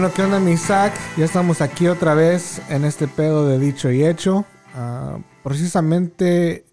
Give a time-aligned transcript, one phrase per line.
[0.00, 0.94] Bueno, ¿qué onda, mi Isaac?
[1.18, 4.46] Ya estamos aquí otra vez en este pedo de dicho y hecho.
[4.74, 6.64] Ah, precisamente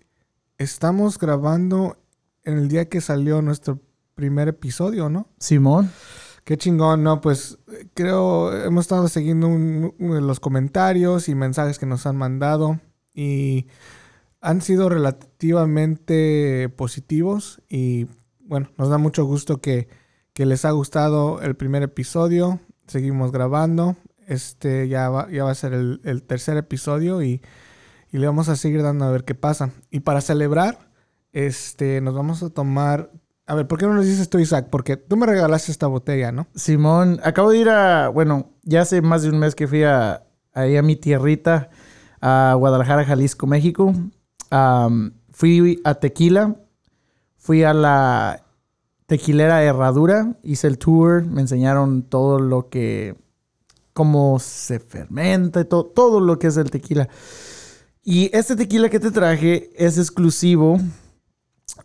[0.58, 1.98] estamos grabando
[2.46, 3.82] en el día que salió nuestro
[4.16, 5.28] primer episodio, ¿no?
[5.40, 5.92] Simón.
[6.46, 7.20] Qué chingón, ¿no?
[7.20, 7.58] Pues
[7.94, 12.80] creo, hemos estado siguiendo un- los comentarios y mensajes que nos han mandado
[13.14, 13.68] y
[14.40, 18.08] han sido relativamente positivos y
[18.40, 19.90] bueno, nos da mucho gusto que,
[20.32, 22.62] que les ha gustado el primer episodio.
[22.88, 23.96] Seguimos grabando.
[24.28, 27.42] Este ya va, ya va a ser el, tercer episodio y,
[28.12, 29.72] y le vamos a seguir dando a ver qué pasa.
[29.90, 30.90] Y para celebrar,
[31.32, 33.12] este, nos vamos a tomar...
[33.46, 34.68] A ver, ¿por qué no nos dices tú, Isaac?
[34.70, 36.48] Porque tú me regalaste esta botella, ¿no?
[36.54, 40.24] Simón, acabo de ir a, bueno, ya hace más de un mes que fui a,
[40.54, 41.70] ahí a mi tierrita,
[42.20, 43.94] a Guadalajara, Jalisco, México.
[45.32, 46.56] Fui a Tequila,
[47.38, 48.47] fui a la
[49.08, 53.16] tequilera Herradura, hice el tour, me enseñaron todo lo que,
[53.94, 57.10] cómo se fermenta todo, todo lo que es el tequila.
[58.04, 60.80] Y este tequila que te traje es exclusivo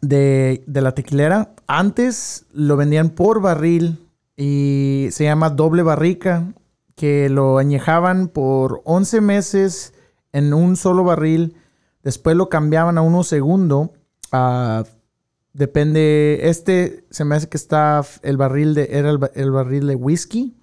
[0.01, 1.55] de, de la tequilera.
[1.67, 3.99] Antes lo vendían por barril
[4.37, 6.53] y se llama doble barrica,
[6.97, 9.95] que lo añejaban por 11 meses
[10.33, 11.57] en un solo barril.
[12.03, 13.93] Después lo cambiaban a uno segundo.
[14.33, 14.85] ah,
[15.53, 19.95] depende, este se me hace que está el barril de, era el, el barril de
[19.97, 20.57] whisky.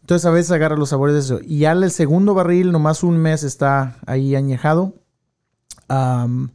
[0.00, 1.40] Entonces a veces agarra los sabores de eso.
[1.44, 4.94] Y ya el segundo barril, nomás un mes está ahí añejado.
[5.88, 6.50] Am,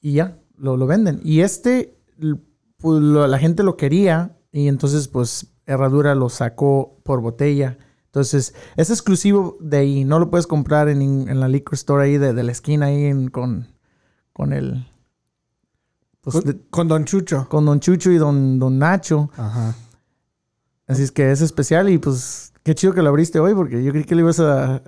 [0.00, 1.20] y ya, lo, lo venden.
[1.22, 1.96] Y este,
[2.78, 7.78] pues, lo- la gente lo quería y entonces pues Herradura lo sacó por botella.
[8.06, 10.04] Entonces es exclusivo de ahí.
[10.04, 13.28] No lo puedes comprar en, en la liquor store ahí de, de la esquina ahí
[13.28, 13.68] con,
[14.32, 14.86] con el...
[16.32, 17.48] pues, Con, Don Chucho.
[17.48, 19.30] con Don Chucho y Don, Don Nacho.
[19.36, 19.74] Ajá.
[20.86, 23.90] Así es que es especial y pues qué chido que lo abriste hoy porque yo
[23.92, 24.82] creí que lo ibas a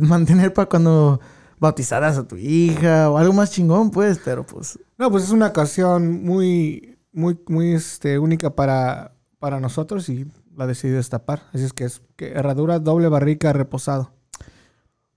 [0.00, 1.20] mantener para cuando
[1.60, 5.48] bautizaras a tu hija o algo más chingón pues, pero pues No, pues es una
[5.48, 11.42] ocasión muy, muy, muy este, única para, para nosotros y la decidí destapar.
[11.52, 14.12] Así es que es que herradura doble barrica reposado.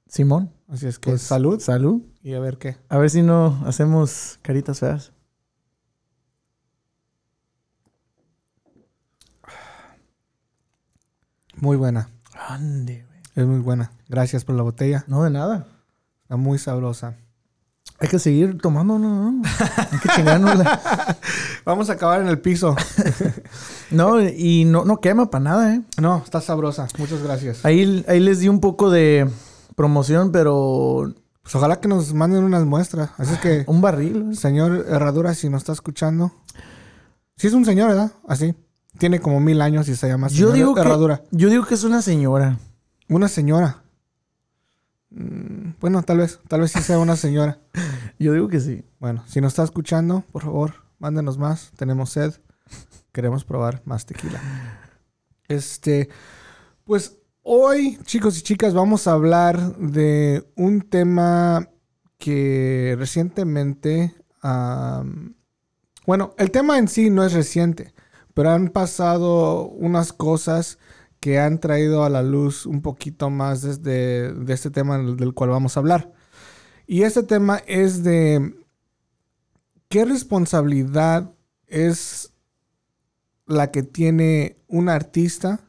[0.08, 2.02] Simón, Así es que pues salud salud.
[2.22, 2.76] y a ver qué.
[2.90, 5.14] A ver si no hacemos caritas feas.
[11.62, 12.10] Muy buena.
[12.50, 13.22] Ande, güey.
[13.36, 13.92] Es muy buena.
[14.10, 15.06] Gracias por la botella.
[15.08, 15.68] No de nada.
[16.24, 17.16] Está muy sabrosa.
[18.00, 19.42] Hay que seguir tomando, no, no.
[19.92, 21.18] Hay que chingárnosla.
[21.66, 22.76] Vamos a acabar en el piso.
[23.92, 25.82] No, y no, no quema para nada, ¿eh?
[26.00, 26.88] No, está sabrosa.
[26.98, 27.66] Muchas gracias.
[27.66, 29.30] Ahí, ahí les di un poco de
[29.76, 31.14] promoción, pero
[31.44, 33.10] Pues ojalá que nos manden unas muestras.
[33.18, 34.24] Así es que, un barril.
[34.24, 34.36] güey.
[34.38, 36.32] señor Herradura, si nos está escuchando.
[37.36, 38.14] Sí es un señor, ¿verdad?
[38.30, 38.56] Así.
[38.98, 41.24] Tiene como mil años y se llama Yo señor digo, que, Herradura.
[41.32, 42.58] yo digo que es una señora.
[43.10, 43.84] Una señora.
[45.10, 46.40] Mm, Bueno, tal vez.
[46.48, 47.60] Tal vez sí sea una señora.
[48.20, 48.84] Yo digo que sí.
[49.00, 51.72] Bueno, si nos está escuchando, por favor, mándenos más.
[51.76, 52.34] Tenemos sed.
[53.12, 54.40] Queremos probar más tequila.
[55.48, 56.08] Este,
[56.86, 61.68] pues hoy, chicos y chicas, vamos a hablar de un tema
[62.18, 64.16] que recientemente,
[66.06, 67.94] bueno, el tema en sí no es reciente,
[68.34, 70.80] pero han pasado unas cosas
[71.20, 75.52] que han traído a la luz un poquito más desde de este tema del cual
[75.52, 76.12] vamos a hablar.
[76.88, 78.56] Y este tema es de
[79.90, 81.32] qué responsabilidad
[81.68, 82.34] es
[83.46, 85.60] la que tiene un artista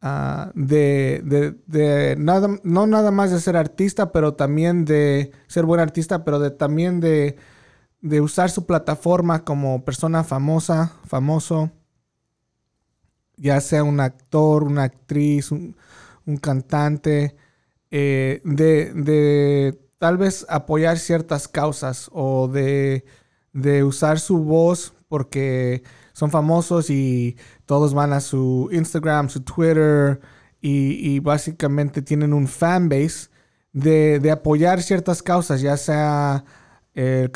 [0.00, 1.20] ah, de-
[1.66, 6.38] de nada, no nada más de ser artista, pero también de ser buen artista, pero
[6.38, 7.36] de también de,
[8.00, 11.70] de usar su plataforma como persona famosa, famoso,
[13.36, 15.76] ya sea un actor, una actriz, un,
[16.26, 17.36] un cantante,
[17.90, 23.04] eh, de, de tal vez apoyar ciertas causas o de,
[23.52, 25.82] de usar su voz porque
[26.12, 27.36] son famosos y
[27.66, 30.20] todos van a su Instagram, su Twitter
[30.60, 33.28] y, y básicamente tienen un fanbase
[33.72, 36.44] de, de apoyar ciertas causas, ya sea
[36.94, 37.30] el,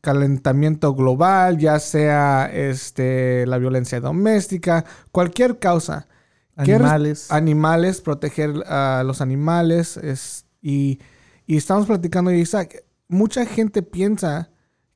[0.00, 6.08] calentamiento global, ya sea este, la violencia doméstica, cualquier causa.
[6.64, 7.30] ¿Qué res- Animales.
[7.30, 9.96] Animales, proteger a los animales.
[9.96, 11.00] Es, y,
[11.46, 14.50] y estamos platicando, y Isaac, mucha gente piensa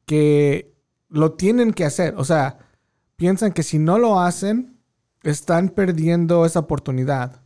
[0.06, 0.74] que
[1.08, 2.14] lo tienen que hacer.
[2.16, 2.58] O sea,
[3.16, 4.80] piensan que si no lo hacen,
[5.22, 7.42] están perdiendo esa oportunidad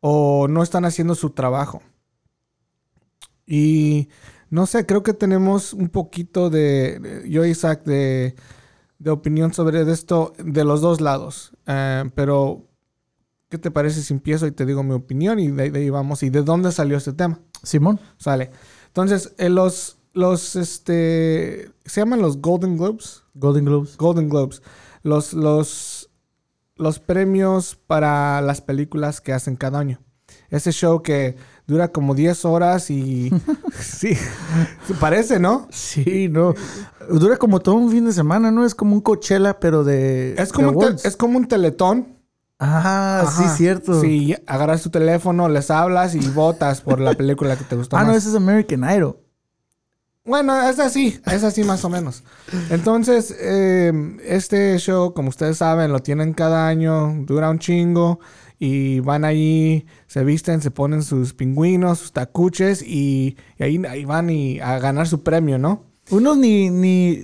[0.00, 1.82] o no están haciendo su trabajo.
[3.46, 4.08] Y
[4.50, 8.34] no sé, creo que tenemos un poquito de, yo Isaac, de,
[8.98, 11.52] de opinión sobre esto de los dos lados.
[11.66, 12.66] Eh, pero
[13.48, 16.22] ¿qué te parece si empiezo y te digo mi opinión y de, de ahí vamos?
[16.22, 17.40] ¿Y de dónde salió este tema?
[17.62, 18.00] Simón.
[18.16, 18.50] Sale.
[18.86, 23.22] Entonces, eh, los, los, este, se llaman los Golden Globes.
[23.34, 23.96] Golden Globes.
[23.96, 24.62] Golden Globes.
[25.02, 26.10] Los, los,
[26.76, 30.00] los premios para las películas que hacen cada año.
[30.50, 31.36] Ese show que
[31.68, 33.30] dura como 10 horas y...
[33.80, 34.16] sí,
[34.98, 35.68] parece, ¿no?
[35.70, 36.54] Sí, no.
[37.08, 38.64] Dura como todo un fin de semana, ¿no?
[38.66, 40.34] Es como un Coachella, pero de.
[40.36, 42.16] Es como, de un, te- es como un teletón.
[42.58, 43.56] Ah, sí, Ajá.
[43.56, 44.00] cierto.
[44.00, 48.00] Sí, agarras tu teléfono, les hablas y votas por la película que te gustó Ah,
[48.00, 48.08] más.
[48.08, 49.16] no, ese es American Idol.
[50.24, 52.22] Bueno, es así, es así más o menos.
[52.68, 53.92] Entonces, eh,
[54.24, 58.20] este show, como ustedes saben, lo tienen cada año, dura un chingo
[58.58, 64.04] y van allí, se visten, se ponen sus pingüinos, sus tacuches y, y ahí, ahí
[64.04, 65.84] van y a ganar su premio, ¿no?
[66.10, 67.20] Unos ni, ni,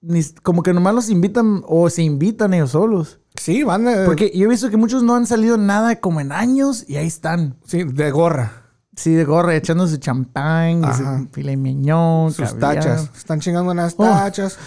[0.00, 0.22] ni.
[0.42, 3.20] Como que nomás los invitan o se invitan ellos solos.
[3.36, 6.32] Sí, van de, Porque yo he visto que muchos no han salido nada como en
[6.32, 7.56] años y ahí están.
[7.64, 8.62] sí, de gorra,
[8.96, 11.18] Sí, de gorra, echando su champán y Ajá.
[11.18, 12.32] su filet mignon.
[12.32, 12.74] sus caviar.
[12.76, 13.10] tachas.
[13.16, 14.04] Están chingando unas Oh.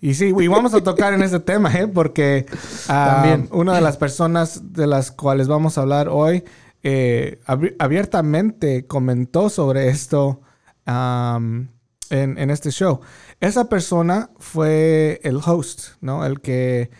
[0.00, 1.88] Y sí, y vamos a tocar en ese tema, ¿eh?
[1.88, 2.46] Porque
[2.88, 3.48] ah, También.
[3.52, 6.44] una de las personas de las cuales vamos a hablar hoy
[6.82, 7.40] eh,
[7.78, 10.42] abiertamente comentó sobre esto
[10.86, 11.68] en,
[12.10, 13.00] en este show.
[13.40, 16.24] Esa persona fue el host, ¿no?
[16.24, 16.90] El que,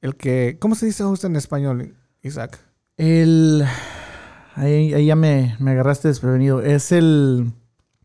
[0.00, 2.58] el que, ¿cómo se dice host en español, Isaac?
[2.96, 3.66] El.
[4.54, 6.62] Ahí, ahí ya me, me agarraste desprevenido.
[6.62, 7.52] Es el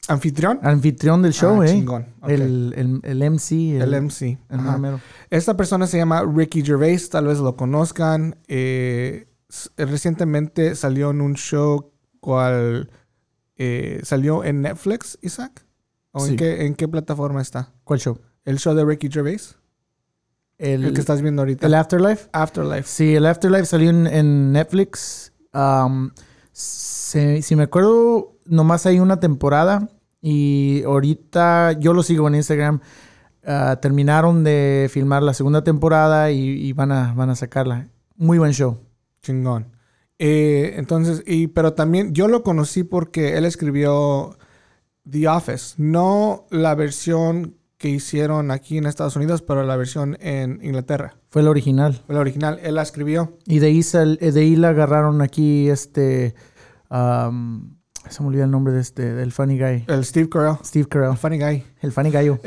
[0.10, 0.60] ¿Anfitrión?
[0.64, 1.70] anfitrión del show, Ah, ¿eh?
[1.70, 2.08] chingón.
[2.28, 3.52] El, el, el MC.
[3.76, 4.38] El, El MC.
[4.50, 4.98] el.
[5.30, 8.36] Esta persona se llama Ricky Gervais, tal vez lo conozcan.
[8.48, 12.90] Eh, s- recientemente salió en un show cual
[13.56, 15.66] eh, salió en Netflix, Isaac.
[16.12, 17.72] ¿O en, qué, en qué plataforma está?
[17.84, 18.20] ¿Cuál show?
[18.46, 19.58] El show de Ricky Gervais,
[20.58, 21.68] El, el, que estás viendo ahorita.
[21.68, 22.30] el Afterlife.
[22.34, 22.84] Afterlife.
[22.88, 25.34] Sí, el Afterlife salió en, en Netflix.
[25.54, 26.10] Um,
[26.52, 29.88] se- si me acuerdo, nomás hay una temporada.
[30.22, 32.82] Y ahorita yo lo sigo en Instagram.
[33.46, 37.88] Ah, terminaron de filmar la segunda temporada y, y van, a, van a sacarla.
[38.18, 38.80] Muy buen show.
[39.22, 39.68] Chingón.
[40.18, 44.38] Eh, entonces, y, pero también yo lo conocí porque él escribió
[45.10, 45.76] The Office.
[45.78, 51.16] No la versión que hicieron aquí en Estados Unidos, pero la versión en Inglaterra.
[51.30, 52.04] Fue el original.
[52.10, 53.38] La original, él la escribió.
[53.46, 56.36] Y de ahí, eh, de ahí la agarraron aquí este...
[56.92, 57.79] um,
[58.10, 59.86] se me olvida el nombre de este, del funny guy.
[59.88, 60.58] El Steve Carell.
[60.64, 61.12] Steve Carell.
[61.12, 61.64] El funny guy.
[61.82, 62.40] El funny gallo.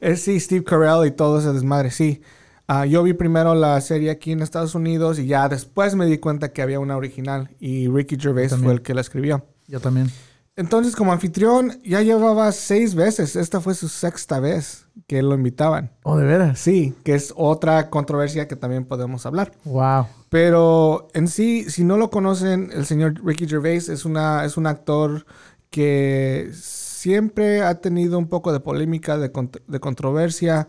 [0.00, 2.22] es sí, Steve Carell y todo ese desmadre, sí.
[2.68, 6.18] Ah, yo vi primero la serie aquí en Estados Unidos y ya después me di
[6.18, 9.44] cuenta que había una original y Ricky Gervais fue el que la escribió.
[9.68, 10.10] Yo también.
[10.56, 13.36] Entonces, como anfitrión, ya llevaba seis veces.
[13.36, 15.92] Esta fue su sexta vez que lo invitaban.
[16.02, 16.58] Oh, de veras.
[16.58, 19.52] Sí, que es otra controversia que también podemos hablar.
[19.64, 20.06] Wow.
[20.28, 24.66] Pero en sí, si no lo conocen, el señor Ricky Gervais es, una, es un
[24.66, 25.26] actor
[25.70, 29.30] que siempre ha tenido un poco de polémica, de,
[29.66, 30.68] de controversia.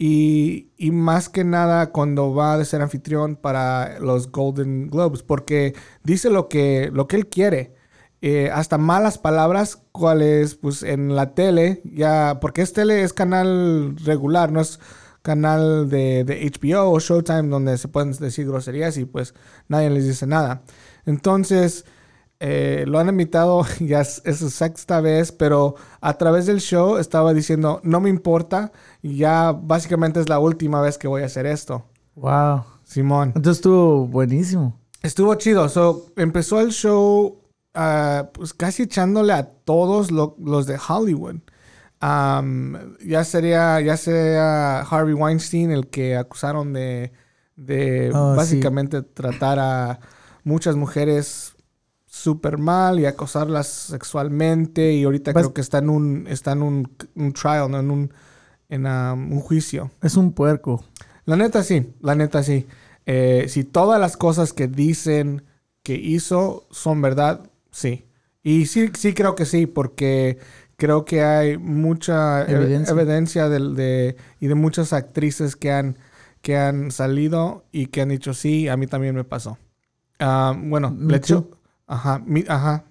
[0.00, 5.74] Y, y más que nada cuando va de ser anfitrión para los Golden Globes, porque
[6.04, 7.74] dice lo que, lo que él quiere.
[8.20, 13.96] Eh, hasta malas palabras, cuales pues en la tele, ya, porque es tele, es canal
[14.04, 14.80] regular, no es
[15.22, 19.34] canal de, de HBO o Showtime donde se pueden decir groserías y pues
[19.68, 20.62] nadie les dice nada.
[21.06, 21.84] Entonces,
[22.40, 26.98] eh, lo han invitado, ya es, es su sexta vez, pero a través del show
[26.98, 31.26] estaba diciendo, no me importa, y ya básicamente es la última vez que voy a
[31.26, 31.84] hacer esto.
[32.16, 32.64] Wow.
[32.88, 33.32] Simón.
[33.36, 34.78] Entonces estuvo buenísimo.
[35.02, 35.68] Estuvo chido.
[35.68, 37.38] So, empezó el show
[37.80, 41.36] ah, pues casi echándole a todos lo- los de Hollywood.
[43.04, 47.12] Ya sería, ya sea Harvey Weinstein el que acusaron de,
[47.56, 48.36] de Oh, sí.
[48.36, 50.00] básicamente tratar a
[50.44, 51.54] muchas mujeres
[52.06, 56.62] súper mal y acosarlas sexualmente y ahorita Bas- creo que está en un, está en
[56.62, 57.78] un, un trial, ¿no?
[57.80, 58.12] en un,
[58.68, 59.90] en um, un juicio.
[60.02, 60.82] Es un puerco.
[61.26, 62.66] La neta sí, la neta sí.
[63.06, 65.42] Eh, si todas las cosas que dicen
[65.82, 68.04] que hizo son verdad, sí.
[68.42, 70.38] Y sí, sí creo que sí, porque
[70.76, 73.48] creo que hay mucha e- Evidencia.
[73.48, 75.98] de, y de muchas actrices que han,
[76.40, 79.58] que han salido y que han dicho sí, a mí también me pasó.
[80.18, 81.50] Ah, bueno, Me le echó...
[81.86, 82.84] Ajá, mi- ajá.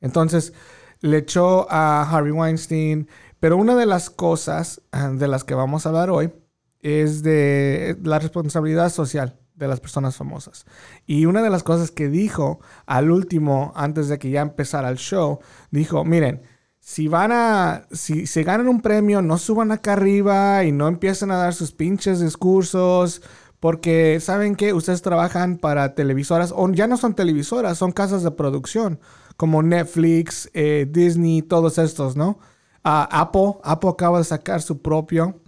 [0.00, 0.52] Entonces,
[1.00, 3.08] le echó a Harvey Weinstein,
[3.40, 6.32] pero una de las cosas ah, de las que vamos a hablar hoy
[6.80, 10.64] es de la responsabilidad social de las personas famosas.
[11.06, 14.96] Y una de las cosas que dijo al último, antes de que ya empezara el
[14.96, 15.40] show,
[15.70, 16.42] dijo, miren,
[16.78, 21.30] si van a, si se ganan un premio, no suban acá arriba y no empiecen
[21.30, 23.22] a dar sus pinches discursos,
[23.60, 28.32] Porque saben que ustedes trabajan para televisoras, o ya no son televisoras, son casas de
[28.32, 28.98] producción,
[29.36, 32.40] como Netflix, eh, Disney, todos estos, ¿no?
[32.84, 35.40] Ah, Apple, Apple acaba de sacar su propio.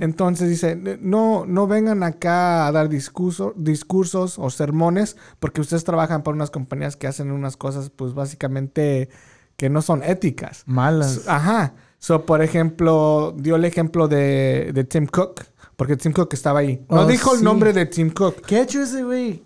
[0.00, 6.22] Entonces dice, no, no vengan acá a dar discurso, discursos o sermones, porque ustedes trabajan
[6.22, 9.08] para unas compañías que hacen unas cosas, pues básicamente
[9.56, 10.64] que no son éticas.
[10.66, 11.26] Malas.
[11.28, 11.74] Ajá.
[11.98, 15.44] So, por ejemplo, dio el ejemplo de, de Tim Cook,
[15.76, 16.84] porque Tim Cook estaba ahí.
[16.90, 18.42] No Oh, dijo el nombre de Tim Cook.
[18.46, 19.42] ¿Qué ha hecho ese güey?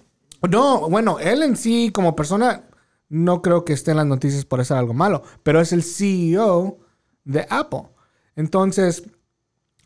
[0.50, 2.64] No, bueno, él en sí, como persona,
[3.08, 6.78] no creo que esté en las noticias por hacer algo malo, pero es el CEO
[7.26, 7.82] de Apple.
[8.36, 9.02] Entonces,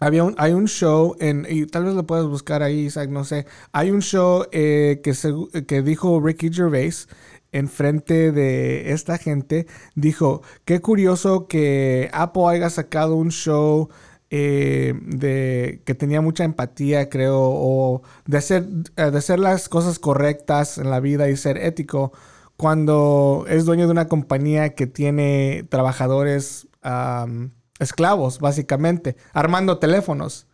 [0.01, 3.25] había un, hay un show, en, y tal vez lo puedas buscar ahí, Isaac, no
[3.25, 3.47] sé.
[3.73, 5.35] Hay un show eh, que, se-
[5.67, 7.09] que dijo Ricky Gervais
[7.53, 9.67] en frente de esta gente.
[9.95, 13.91] Dijo, qué curioso que Apple haya sacado un show
[14.31, 20.79] eh, de que tenía mucha empatía, creo, o de hacer, de hacer las cosas correctas
[20.79, 22.13] en la vida y ser ético
[22.57, 26.69] cuando es dueño de una compañía que tiene trabajadores
[27.79, 30.47] esclavos, básicamente, armando teléfonos.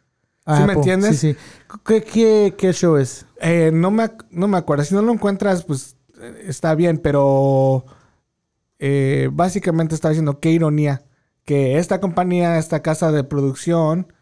[0.47, 0.75] ¿Sí me Apple.
[0.75, 1.19] entiendes?
[1.19, 1.39] Sí, sí.
[1.85, 3.27] ¿Qué, qué, qué show es?
[3.41, 4.85] Eh, no, me, no me acuerdo.
[4.85, 7.85] Si no lo encuentras, pues eh, está bien, pero
[8.79, 11.03] eh, básicamente está diciendo qué ironía
[11.45, 14.13] que esta compañía, esta casa de producción,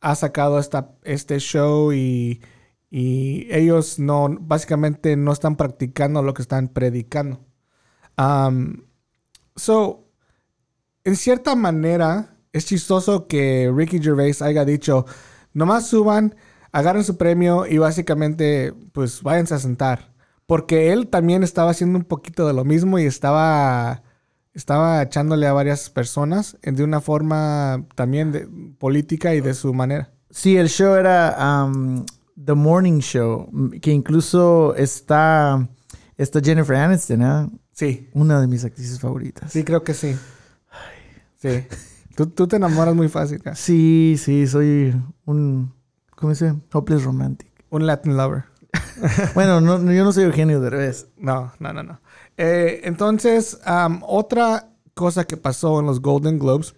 [0.00, 2.42] ha sacado esta, este show y,
[2.90, 7.40] y ellos no, básicamente no están practicando lo que están predicando.
[8.16, 8.84] Um,
[9.56, 10.07] so,
[11.08, 15.06] en cierta manera, es chistoso que Ricky Gervais haya dicho,
[15.54, 16.34] nomás suban,
[16.70, 20.12] agarren su premio y básicamente, pues váyanse a sentar.
[20.44, 24.02] Porque él también estaba haciendo un poquito de lo mismo y estaba,
[24.52, 28.46] estaba echándole a varias personas de una forma también de,
[28.78, 30.10] política y de su manera.
[30.28, 32.04] Sí, el show era um,
[32.42, 33.50] The Morning Show,
[33.80, 35.66] que incluso está,
[36.18, 37.48] está Jennifer Aniston, ¿eh?
[37.72, 39.50] Sí, una de mis actrices favoritas.
[39.50, 40.14] sí, creo que sí.
[41.38, 41.64] Sí.
[42.16, 43.56] Tú, tú te enamoras muy fácil, cara.
[43.56, 45.72] sí, sí, soy un,
[46.16, 46.58] ¿cómo se dice?
[46.72, 47.48] Hopeless romantic.
[47.70, 48.44] Un Latin lover.
[49.34, 51.06] Bueno, no, no, yo no soy Eugenio Derbez.
[51.16, 52.00] No, no, no, no.
[52.36, 53.60] Eh, entonces,
[54.02, 56.74] otra cosa que pasó en los Golden Globes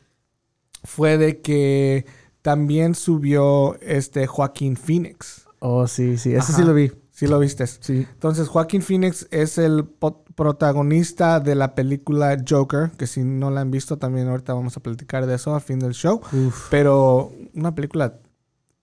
[0.84, 2.04] fue de que
[2.42, 5.46] también subió este Joaquín Phoenix.
[5.60, 6.52] Oh, sí, sí, ese Ajá.
[6.52, 6.92] sí lo vi.
[7.20, 7.66] ¿Sí lo viste?
[7.66, 8.06] Sí.
[8.10, 13.70] Entonces, Joaquín Phoenix es el protagonista de la película Joker, que si no la han
[13.70, 16.22] visto, también ahorita vamos a platicar de eso al fin del show.
[16.32, 16.68] Uf.
[16.70, 18.14] Pero una película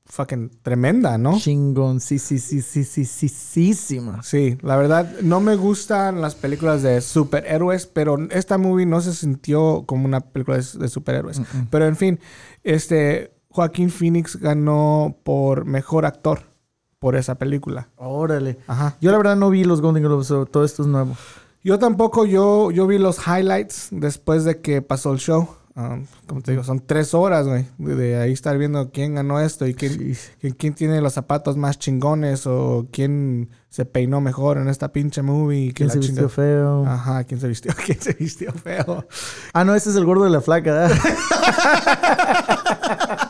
[0.06, 1.40] fucking tremenda, ¿no?
[1.40, 6.22] Chingón, sí, sí, sí, sí, sí, sí, sí, sí, Sí, la verdad, no me gustan
[6.22, 11.40] las películas de superhéroes, pero esta movie no se sintió como una película de, superhéroes.
[11.40, 11.70] Mm-mm.
[11.72, 12.20] Pero en fin,
[12.64, 16.56] este Joaquín Phoenix ganó por mejor actor
[17.00, 17.90] por esa película.
[17.96, 18.58] Órale.
[18.68, 18.96] Ajá.
[19.02, 21.16] Yo la verdad no vi los Golden Globes, todo esto es nuevo.
[21.64, 25.50] Yo tampoco, yo, yo vi los highlights después de que pasó el show.
[25.76, 27.68] Um, como te digo, son tres horas, güey.
[27.78, 31.78] De, ahí estar viendo quién ganó esto y quién, quién, quién tiene los zapatos más
[31.78, 35.74] chingones o quién se peinó mejor en esta pinche movie.
[35.74, 36.84] ¿Quién se vistió feo?
[36.88, 37.74] Ajá, ¿quién se vistió?
[37.86, 39.06] ¿Quién se vistió feo?
[39.54, 40.98] Ah, no, ese es el gordo de la flaca, ¿verdad?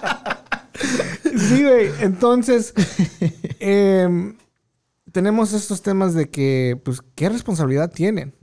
[1.68, 1.92] Güey.
[2.02, 2.74] Entonces,
[3.60, 4.38] em,
[5.12, 8.34] tenemos estos temas de que, pues, ¿qué responsabilidad tienen?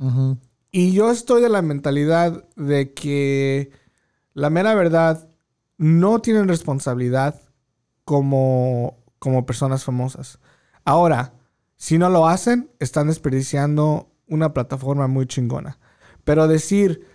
[0.70, 3.70] Y yo estoy de la mentalidad de que
[4.32, 5.28] la mera verdad
[5.78, 7.40] no tienen responsabilidad
[8.04, 10.38] como, como personas famosas.
[10.84, 11.34] Ahora,
[11.76, 15.78] si no lo hacen, están desperdiciando una plataforma muy chingona.
[16.24, 17.06] Pero decir,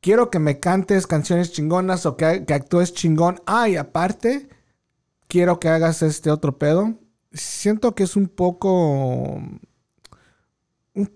[0.00, 4.48] quiero que me cantes canciones chingonas o que, que actúes chingón, ay, aparte,
[5.30, 6.96] quiero que hagas este otro pedo,
[7.32, 9.40] siento que es un poco...
[10.94, 11.10] un-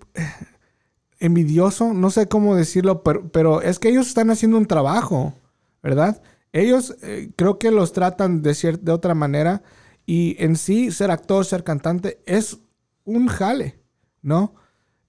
[1.20, 5.34] envidioso, no sé cómo decirlo, pero, es que ellos están haciendo un trabajo,
[5.82, 6.22] ¿verdad?
[6.52, 9.62] Ellos eh, creo que los tratan de, otra manera
[10.06, 12.58] y en sí ser actor, ser cantante es
[13.04, 13.80] un jale,
[14.22, 14.54] ¿no?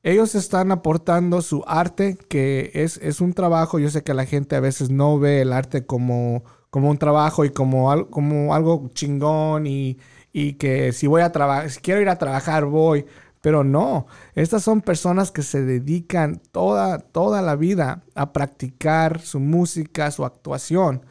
[0.04, 3.80] Ellos están aportando su arte, que es un trabajo.
[3.80, 6.44] Yo sé que la gente a veces no ve el arte como,
[6.76, 9.98] como un trabajo y como, al- como algo chingón y,
[10.34, 13.06] y que si voy a trabajar, si quiero ir a trabajar, voy.
[13.40, 19.40] Pero no, estas son personas que se dedican toda, toda la vida a practicar su
[19.40, 21.06] música, su actuación.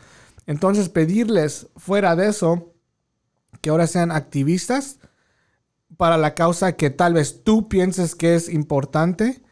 [0.47, 2.75] Entonces pedirles fuera de eso
[3.63, 4.99] que ahora sean activistas
[5.97, 9.43] para la causa que tal vez tú pienses que es importante,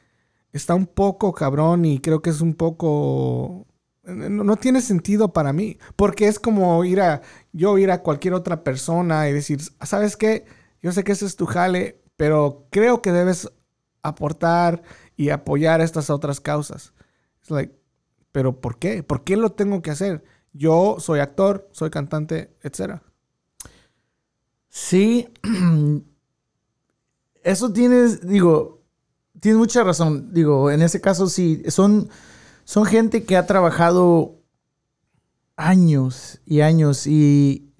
[0.53, 3.67] está un poco cabrón y creo que es un poco...
[4.05, 8.35] No, no tiene sentido para mí, porque es como ir a yo ir a cualquier
[8.35, 10.45] otra persona y decir, ¿sabes qué?
[10.83, 13.51] yo sé que ese es tu jale, pero creo que debes
[14.03, 14.83] aportar
[15.17, 16.93] y apoyar estas otras causas.
[17.41, 17.75] Es like,
[18.33, 19.03] pero ¿por qué?
[19.03, 20.25] ¿Por qué lo tengo que hacer?
[20.53, 23.03] Yo soy actor, soy cantante, etcétera.
[24.69, 25.29] Sí,
[27.45, 28.83] eso tienes, digo,
[29.39, 30.33] tienes mucha razón.
[30.33, 32.11] Digo, en ese caso sí, son,
[32.65, 34.37] son gente que ha trabajado
[35.57, 37.73] años y años y,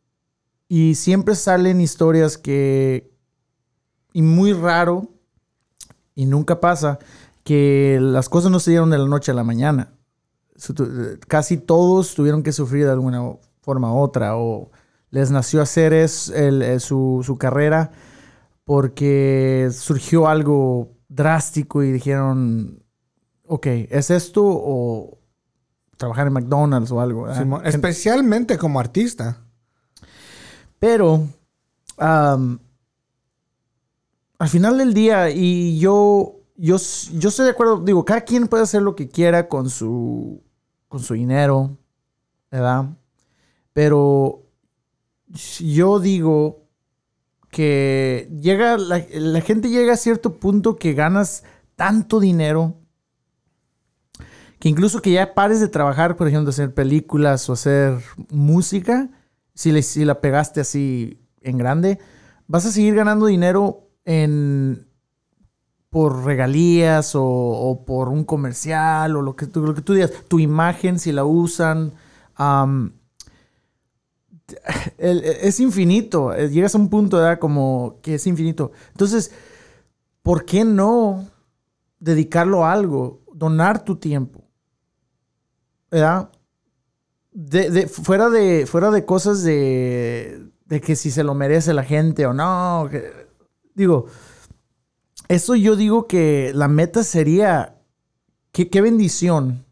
[0.69, 3.11] y siempre salen historias que,
[4.13, 5.09] y muy raro,
[6.15, 6.99] y nunca pasa,
[7.45, 9.95] que las cosas no se dieron de la noche a la mañana.
[11.27, 13.23] Casi todos tuvieron que sufrir de alguna
[13.63, 14.71] forma u otra o
[15.11, 16.33] les nació hacer es,
[16.79, 17.91] su, su carrera
[18.65, 22.82] porque surgió algo drástico y dijeron,
[23.53, 25.19] ok, ¿es esto o
[25.99, 27.31] trabajar en McDonald's o algo?
[27.63, 29.45] especialmente como artista.
[30.79, 31.29] Pero
[31.99, 32.59] al
[34.49, 36.79] final del día, y yo, yo,
[37.13, 40.43] yo estoy de acuerdo, digo, cada quien puede hacer lo que quiera con su,
[40.89, 41.77] con su dinero,
[42.51, 42.87] ¿verdad?
[43.75, 44.47] Pero
[45.61, 46.65] yo digo
[47.51, 49.03] que llega, la,
[49.43, 51.45] gente llega a cierto punto que ganas
[51.77, 52.82] tanto dinero
[54.63, 57.99] que incluso que ya pares de trabajar, por ejemplo, hacer películas o hacer
[58.31, 59.11] música,
[59.55, 61.99] si, si la pegaste así en grande,
[62.47, 64.87] vas a seguir ganando dinero en
[65.91, 70.39] por regalías o, por un comercial o lo que, tú, lo que tú digas, tu
[70.39, 71.95] imagen si la usan
[74.97, 76.33] es infinito.
[76.35, 77.41] Eh, llegas a un punto, ¿verdad?
[77.41, 78.71] Como que es infinito.
[78.93, 79.33] Entonces,
[80.23, 81.27] ¿por qué no
[81.99, 83.23] dedicarlo a algo?
[83.35, 84.42] Donar tu tiempo.
[85.93, 86.31] ¿Verdad?
[87.33, 92.27] De, fuera, de, fuera de cosas de, de que si se lo merece la gente
[92.27, 92.89] o no.
[93.75, 94.07] digo,
[95.29, 97.79] eso yo digo que la meta sería,
[98.53, 99.67] qué, qué bendición.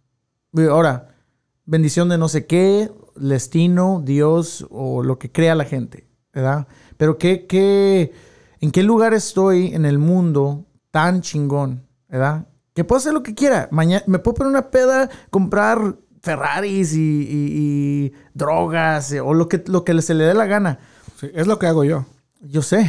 [0.70, 1.16] Ahora,
[1.64, 6.66] bendición de no sé qué, destino, Dios o lo que crea la gente, ¿verdad?
[6.98, 8.12] Pero ¿qué, qué,
[8.60, 12.46] ¿en qué lugar estoy en el mundo tan chingón, ¿verdad?
[12.74, 13.68] Que puedo hacer lo que quiera.
[13.70, 19.84] Mañana me puedo poner una peda, comprar Ferraris y, drogas eh, o lo que, lo
[19.84, 20.78] que se le dé la gana.
[21.22, 22.06] es lo que hago yo.
[22.40, 22.88] Yo sé.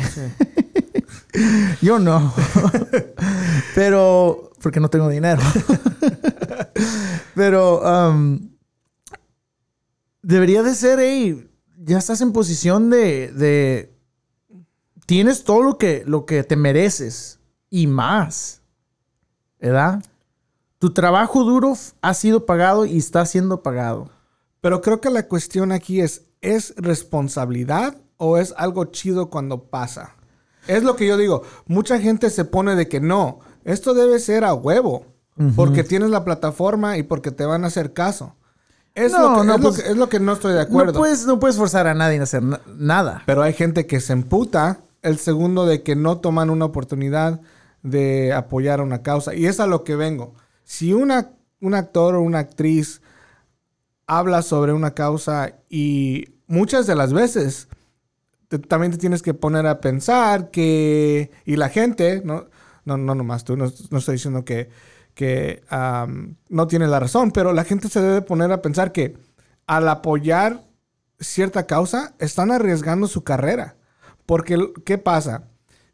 [1.82, 2.34] yo no.
[3.76, 5.42] Pero, porque no tengo dinero.
[7.36, 8.52] Pero, um,
[10.22, 13.98] debería de ser, hey, ya estás en posición de, de
[15.06, 17.40] tienes todo lo que, lo que te mereces
[17.70, 18.62] y más,
[19.60, 20.04] ¿verdad?
[20.82, 24.10] Tu trabajo duro ha sido pagado y está siendo pagado.
[24.62, 30.16] Pero creo que la cuestión aquí es, ¿es responsabilidad o es algo chido cuando pasa?
[30.66, 31.44] Es lo que yo digo.
[31.68, 35.06] Mucha gente se pone de que no, esto debe ser a huevo,
[35.56, 38.36] porque tienes la plataforma y porque te van a hacer caso.
[38.96, 40.94] Es, no, lo, que, no, pues, es, lo que, no estoy de acuerdo.
[40.94, 42.42] No puedes, no puedes forzar a nadie a hacer
[42.76, 43.22] nada.
[43.28, 47.40] Pero hay gente que se emputa el segundo de que no toman una oportunidad
[47.84, 49.36] de apoyar a una causa.
[49.36, 50.34] Y es a lo que vengo.
[50.72, 53.02] Si una, un actor o una actriz
[54.08, 57.68] habla sobre una causa y muchas de las veces
[58.70, 61.30] también te tienes que poner a pensar que...
[61.46, 62.48] Y la gente, no,
[62.86, 64.70] no, no nomás tú, no estoy diciendo que
[65.14, 65.62] que
[66.50, 69.18] no tiene la razón, pero la gente se debe poner a pensar que
[69.68, 70.64] al apoyar
[71.20, 73.76] cierta causa están arriesgando su carrera.
[74.26, 75.44] Porque, ¿qué pasa?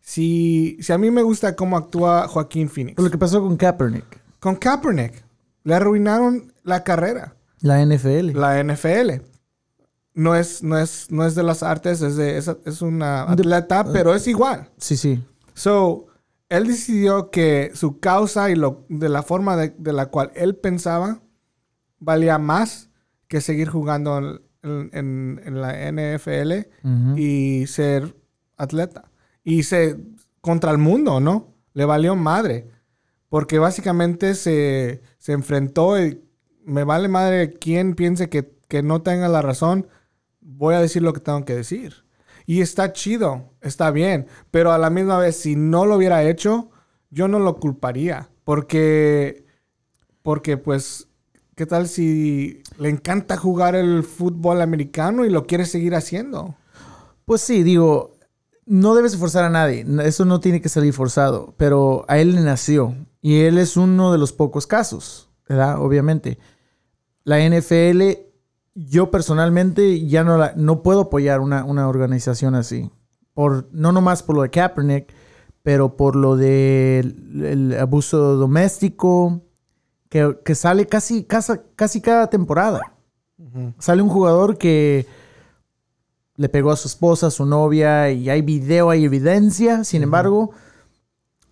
[0.01, 3.01] Si, si a mí me gusta cómo actúa Joaquín Phoenix.
[3.01, 4.26] Lo que pasó con Kaepernick.
[4.47, 5.25] Con Kaepernick.
[5.65, 7.35] Le arruinaron la carrera.
[7.59, 8.31] La NFL.
[8.31, 9.21] La NFL.
[10.13, 14.15] No es, no es, no es de las artes, es, de, es, una atleta, pero
[14.15, 14.69] es igual.
[14.77, 15.21] Sí, sí.
[15.53, 16.05] So,
[16.47, 21.19] él decidió que su causa y lo, de la forma de, la cual él pensaba
[21.99, 22.89] valía más
[23.27, 26.69] que seguir jugando en, la NFL
[27.17, 28.15] y ser
[28.55, 29.11] atleta.
[29.43, 29.97] Y se
[30.39, 31.53] contra el mundo, ¿no?
[31.73, 32.76] Le valió madre.
[33.29, 36.21] Porque básicamente se, enfrentó y
[36.63, 39.87] me vale madre quien piense que, que no tenga la razón.
[40.39, 42.07] Voy a decir lo que tengo que decir.
[42.45, 44.27] Y está chido, está bien.
[44.51, 46.69] Pero a la misma vez, si no lo hubiera hecho,
[47.09, 48.29] yo no lo culparía.
[48.45, 49.45] Porque,
[50.23, 51.09] porque pues,
[51.55, 56.55] ¿qué tal si le encanta jugar el fútbol americano y lo quiere seguir haciendo?
[57.25, 58.17] Pues sí, digo,
[58.65, 59.85] no debes forzar a nadie.
[60.03, 61.53] Eso no tiene que salir forzado.
[61.57, 62.95] Pero a él le nació.
[63.21, 65.81] Y él es uno de los pocos casos, ¿verdad?
[65.81, 66.37] Obviamente.
[67.23, 68.27] La NFL
[68.77, 72.91] yo personalmente ya no, la, no puedo apoyar una, organización así.
[73.33, 75.11] por, no nomás por lo de Kaepernick,
[75.63, 79.41] pero por lo del el abuso doméstico,
[80.09, 82.93] que, que sale casi, casi, casi cada temporada.
[83.79, 85.07] Sale un jugador que
[86.35, 89.83] le pegó a su esposa, a su novia, y hay video, hay evidencia.
[89.83, 90.51] Sin embargo,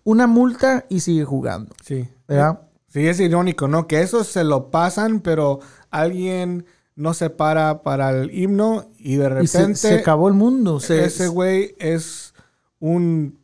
[0.06, 1.74] una multa y sigue jugando.
[1.84, 2.08] Sí.
[2.28, 2.60] ¿verdad?
[2.88, 3.86] Sí, es irónico, ¿no?
[3.86, 5.58] Que eso se lo pasan, pero
[5.90, 6.64] alguien
[6.94, 10.80] no se para para el himno y de Y se, repente se acabó el mundo.
[10.80, 12.32] Se- ese güey es
[12.78, 13.38] un,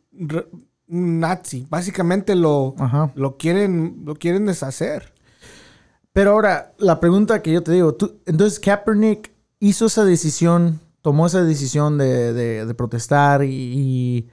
[0.87, 1.67] nazi.
[1.69, 3.11] Básicamente lo, Ajá.
[3.15, 5.13] lo, quieren, lo quieren deshacer.
[6.13, 11.25] Pero ahora, la pregunta que yo te digo, tú, entonces Kaepernick hizo esa decisión, tomó
[11.27, 14.29] esa decisión de, de- de protestar y, y-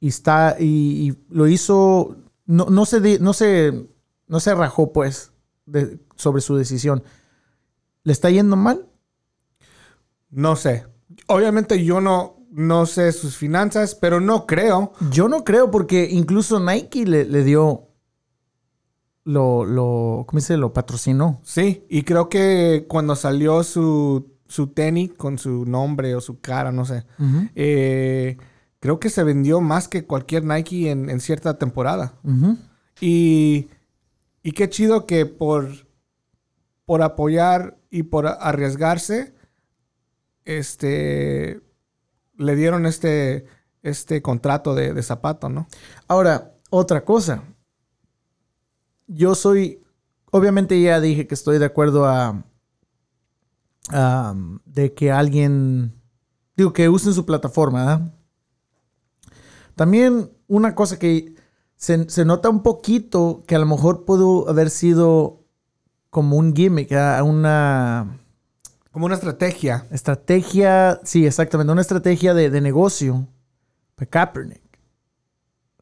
[0.00, 3.86] y está, y, y lo hizo, no, no, se, di- no, se,
[4.26, 5.32] no se rajó pues
[5.66, 7.02] de- sobre su decisión.
[8.04, 8.86] ¿Le está yendo mal?
[10.30, 10.86] No sé.
[11.26, 14.92] Obviamente yo no, no sé sus finanzas, pero no creo.
[15.10, 17.88] Yo no creo porque incluso Nike le, le dio,
[19.24, 20.56] lo, lo, ¿cómo dice?
[20.56, 21.40] Lo patrocinó.
[21.42, 26.72] Sí, y creo que cuando salió su, su tenis con su nombre o su cara,
[26.72, 27.04] no sé,
[27.54, 28.38] eh,
[28.80, 32.14] creo que se vendió más que cualquier Nike en, en cierta temporada.
[33.00, 33.68] Y,
[34.42, 35.68] y qué chido que por,
[36.84, 39.34] por apoyar y por arriesgarse,
[40.44, 41.60] este,
[42.36, 43.46] le dieron este,
[43.82, 45.68] este contrato de, de zapato, ¿no?
[46.06, 47.42] Ahora, otra cosa.
[49.06, 49.82] Yo soy,
[50.30, 52.44] obviamente ya dije que estoy de acuerdo a,
[53.90, 55.94] a, de que alguien,
[56.56, 58.14] digo, que usen su plataforma, ¿verdad?
[59.78, 61.34] También una cosa que
[61.76, 65.44] se, se nota un poquito que a lo mejor pudo haber sido
[66.10, 66.90] como un gimmick,
[67.22, 68.18] una
[68.90, 69.86] Como una estrategia.
[69.92, 73.28] estrategia, sí, exactamente, una estrategia de, de negocio
[73.94, 74.80] para Kaepernick,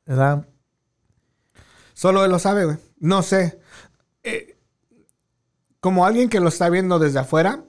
[0.05, 0.47] ¿verdad?
[1.95, 2.77] Solo él lo sabe, güey.
[2.99, 3.59] No sé.
[4.25, 4.59] Eh,
[5.81, 7.65] como alguien que lo está viendo desde afuera,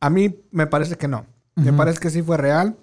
[0.00, 1.24] a mí me parece que no.
[1.54, 2.76] Me parece que sí fue real.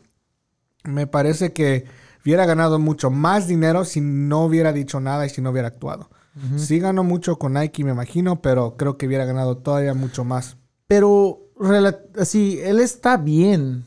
[0.84, 1.86] Me parece que
[2.24, 6.10] hubiera ganado mucho más dinero si no hubiera dicho nada y si no hubiera actuado.
[6.58, 10.58] Sí ganó mucho con Nike, me imagino, pero creo que hubiera ganado todavía mucho más.
[10.88, 11.52] Pero
[12.20, 13.86] así, él está bien.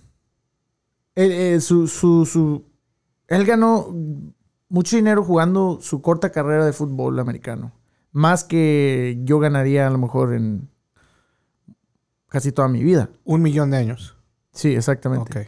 [1.17, 2.65] Él, eh, su, su, su-
[3.27, 3.89] él ganó
[4.69, 7.73] mucho dinero jugando su corta carrera de fútbol americano.
[8.13, 10.69] Más que yo ganaría a lo mejor en
[12.29, 13.11] casi toda mi vida.
[13.25, 14.17] Un millón de años.
[14.53, 15.39] Sí, exactamente.
[15.41, 15.47] Ok.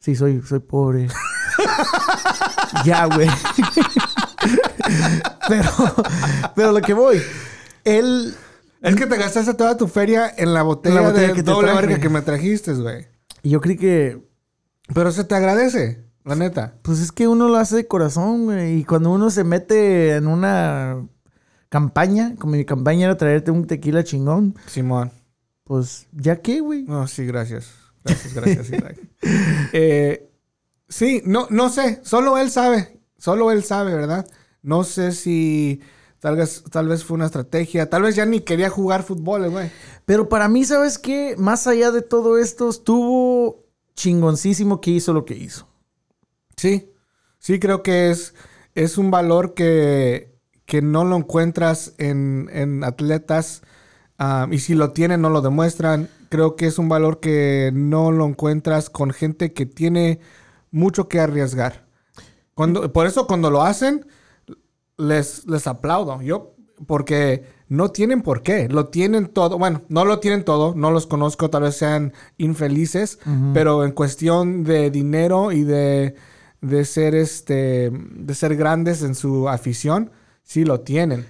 [0.00, 1.06] Sí, soy, soy pobre.
[2.84, 3.28] ya, güey.
[5.48, 5.70] pero,
[6.54, 7.20] pero lo que voy.
[7.84, 8.34] Él
[8.82, 11.42] Es que te gastaste toda tu feria en la botella, En la botella de que
[11.42, 13.06] doble verga que me trajiste, güey.
[13.42, 14.22] Y yo creí que,
[14.94, 16.74] Pero se te agradece, la neta.
[16.82, 18.78] pues es que uno lo hace de corazón, güey.
[18.78, 21.06] Y cuando uno se mete en una
[21.68, 25.10] campaña, como mi campaña era traerte un tequila chingón, Simón.
[25.64, 26.84] pues ya qué, güey.
[26.84, 27.70] No, sí, gracias.
[28.04, 28.96] Gracias, gracias, Isaac.
[29.72, 30.30] Eh,
[30.88, 32.00] sí, no, no sé.
[32.04, 33.00] Solo él sabe.
[33.18, 34.26] Solo él sabe, ¿verdad?
[34.62, 35.80] No sé si
[36.20, 37.88] tal vez, tal vez fue una estrategia.
[37.90, 39.70] Tal vez ya ni quería jugar fútbol, el güey.
[40.04, 41.34] Pero para mí, ¿sabes qué?
[41.38, 45.68] Más allá de todo esto, estuvo chingoncísimo que hizo lo que hizo.
[46.56, 46.90] Sí.
[47.38, 48.34] Sí, creo que es,
[48.74, 50.34] es un valor que,
[50.66, 53.62] que no lo encuentras en, en atletas.
[54.18, 56.08] ah, y si lo tienen, no lo demuestran.
[56.30, 60.20] Creo que es un valor que no lo encuentras con gente que tiene
[60.74, 61.86] mucho que arriesgar.
[62.54, 64.06] Cuando, por eso cuando lo hacen,
[64.98, 66.20] les, les aplaudo.
[66.20, 66.54] Yo,
[66.86, 68.68] porque no tienen por qué.
[68.68, 69.56] Lo tienen todo.
[69.56, 70.74] Bueno, no lo tienen todo.
[70.74, 71.48] No los conozco.
[71.48, 73.18] Tal vez sean infelices.
[73.54, 76.16] Pero en cuestión de dinero y de,
[76.60, 77.90] de ser este.
[77.90, 80.10] de ser grandes en su afición,
[80.42, 81.26] sí lo tienen.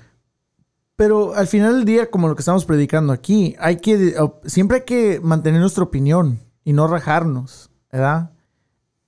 [0.96, 4.84] Pero al final del día, como lo que estamos predicando aquí, hay que siempre hay
[4.84, 8.33] que mantener nuestra opinión y no rajarnos, ¿verdad?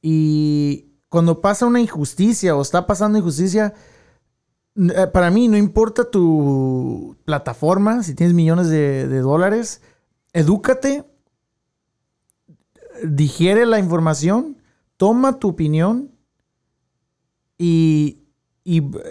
[0.08, 3.74] Y cuando pasa una injusticia o está pasando injusticia,
[4.76, 9.82] eh, para mí no importa tu plataforma, si tienes millones de, de dólares,
[10.32, 11.04] edúcate,
[13.02, 14.62] digiere la información,
[14.96, 16.12] toma tu opinión
[17.58, 18.22] y,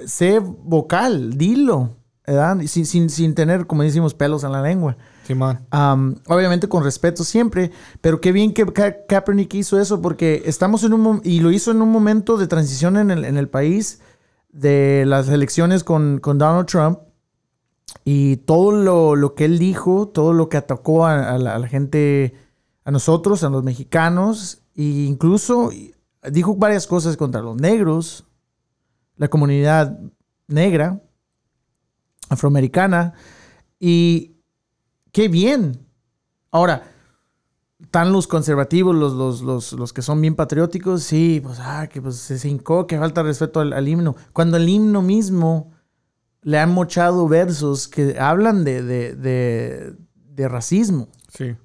[0.06, 1.98] sé vocal, dilo,
[2.68, 4.96] Sin, sin, sin tener, como decimos, pelos en la lengua.
[6.28, 10.94] Obviamente con respeto siempre, pero qué bien que Ka- Kaepernick hizo eso porque estamos en
[10.94, 14.02] un y lo hizo en un momento de transición en el, en el país
[14.50, 17.00] de las elecciones con, con Donald Trump
[18.04, 22.36] y todo lo, lo que él dijo, todo lo que atacó a, la, gente,
[22.84, 25.72] a nosotros, a los mexicanos E incluso
[26.32, 28.26] dijo varias cosas contra los negros,
[29.16, 30.00] la comunidad
[30.48, 31.02] negra,
[32.30, 33.14] afroamericana.
[35.16, 35.88] Qué bien.
[36.52, 36.92] Ahora,
[37.82, 42.02] están los conservativos, los, los, los, los, que son bien patrióticos, sí, pues, ah, que
[42.02, 44.18] pues, se hincó, que falta respeto al, himno.
[44.34, 45.72] Cuando el himno mismo
[46.42, 51.08] le han mochado versos que hablan de, de, de, de racismo.
[51.34, 51.56] Sí.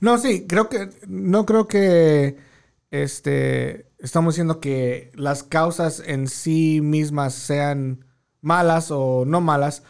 [0.00, 2.38] No, sí, creo que, no creo que,
[2.90, 8.04] este, estamos diciendo que las causas en sí mismas sean
[8.40, 9.84] malas o no malas.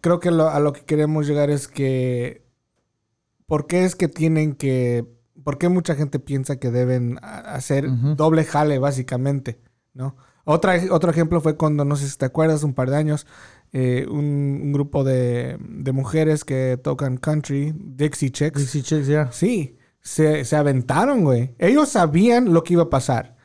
[0.00, 2.42] Creo que lo, a lo que queremos llegar es que
[3.52, 5.04] ¿por qué es que tienen que,
[5.44, 8.16] por qué mucha gente piensa que deben hacer uh -huh.
[8.16, 9.60] doble jale básicamente,
[9.92, 10.16] ¿no?
[10.44, 13.26] Otra, otro ejemplo fue cuando, no sé si te acuerdas, un par de años,
[13.74, 18.58] eh, un, un, grupo de, de, mujeres que tocan country, Dixie Chicks.
[18.58, 19.24] Dixie Chicks, ya.
[19.24, 19.32] Yeah.
[19.32, 21.54] Sí, se, se aventaron, güey.
[21.58, 23.36] Ellos sabían lo que iba a pasar.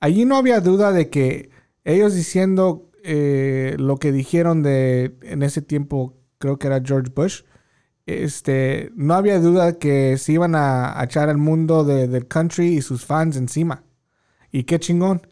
[0.00, 1.50] Allí no había duda de que
[1.84, 7.42] ellos diciendo eh, lo que dijeron de, en ese tiempo, creo que era George Bush,
[8.06, 12.76] este, no había duda que se iban a, a echar al mundo de, del country
[12.76, 13.84] y sus fans encima.
[14.50, 15.26] Y qué chingón.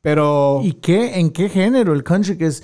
[0.00, 0.60] Pero...
[0.62, 1.18] ¿Y qué?
[1.18, 1.92] ¿En qué género?
[1.92, 2.62] El country que es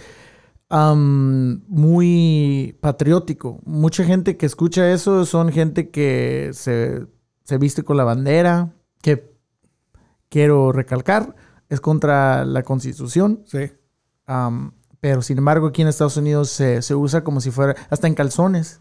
[0.71, 3.61] um, muy patriótico.
[3.65, 7.07] Mucha gente que escucha eso son gente que se,
[7.45, 9.33] se viste con la bandera, que
[10.29, 11.35] quiero recalcar,
[11.69, 13.43] es contra la constitución.
[13.47, 13.71] Sí.
[14.31, 18.07] Um, pero sin embargo aquí en Estados Unidos se, se usa como si fuera, hasta
[18.07, 18.81] en calzones.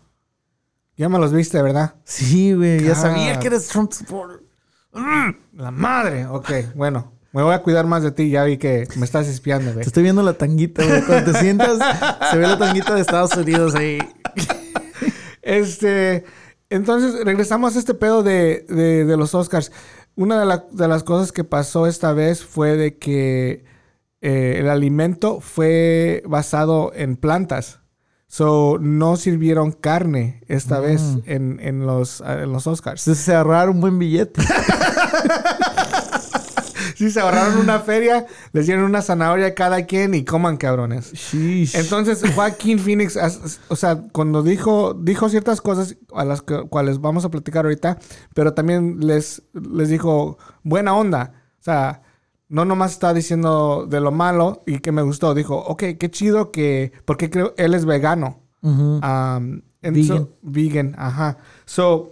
[0.95, 1.95] Ya me los viste, ¿verdad?
[2.03, 2.83] Sí, güey.
[2.83, 4.41] Ya sabía que eres Trump supporter.
[4.93, 6.27] Mm, la madre.
[6.27, 7.13] Ok, bueno.
[7.31, 8.29] Me voy a cuidar más de ti.
[8.29, 9.83] Ya vi que me estás espiando, güey.
[9.83, 11.05] Te estoy viendo la tanguita, güey.
[11.05, 11.79] Cuando te sientas,
[12.31, 13.99] se ve la tanguita de Estados Unidos ahí.
[15.41, 16.25] este...
[16.71, 19.71] Entonces, regresamos a este pedo de, de, de los Oscars.
[20.15, 23.63] Una de, la, de, las cosas que pasó esta vez fue de que
[24.21, 27.79] eh, el alimento fue basado en plantas.
[28.27, 30.83] So, no sirvieron carne esta mm.
[30.83, 33.01] vez en, en, los, en los Oscars.
[33.01, 34.41] Se, ahorraron un buen billete.
[36.95, 41.11] sí, se ahorraron una feria, les dieron una zanahoria a cada quien y coman cabrones.
[41.11, 41.75] Sheesh.
[41.75, 43.17] Entonces, Joaquín Phoenix,
[43.67, 47.97] o sea, cuando dijo, dijo ciertas cosas a las que, cuales vamos a platicar ahorita,
[48.35, 51.33] pero también les, les dijo buena onda.
[51.59, 52.03] O sea,
[52.49, 55.33] no nomás está diciendo de lo malo y que me gustó.
[55.33, 56.91] Dijo, ok, qué chido que...
[57.05, 58.41] Porque creo él es vegano.
[58.61, 59.37] Uh -huh.
[59.37, 60.03] um, vegan.
[60.05, 61.37] So, vegan, ajá.
[61.65, 62.11] So,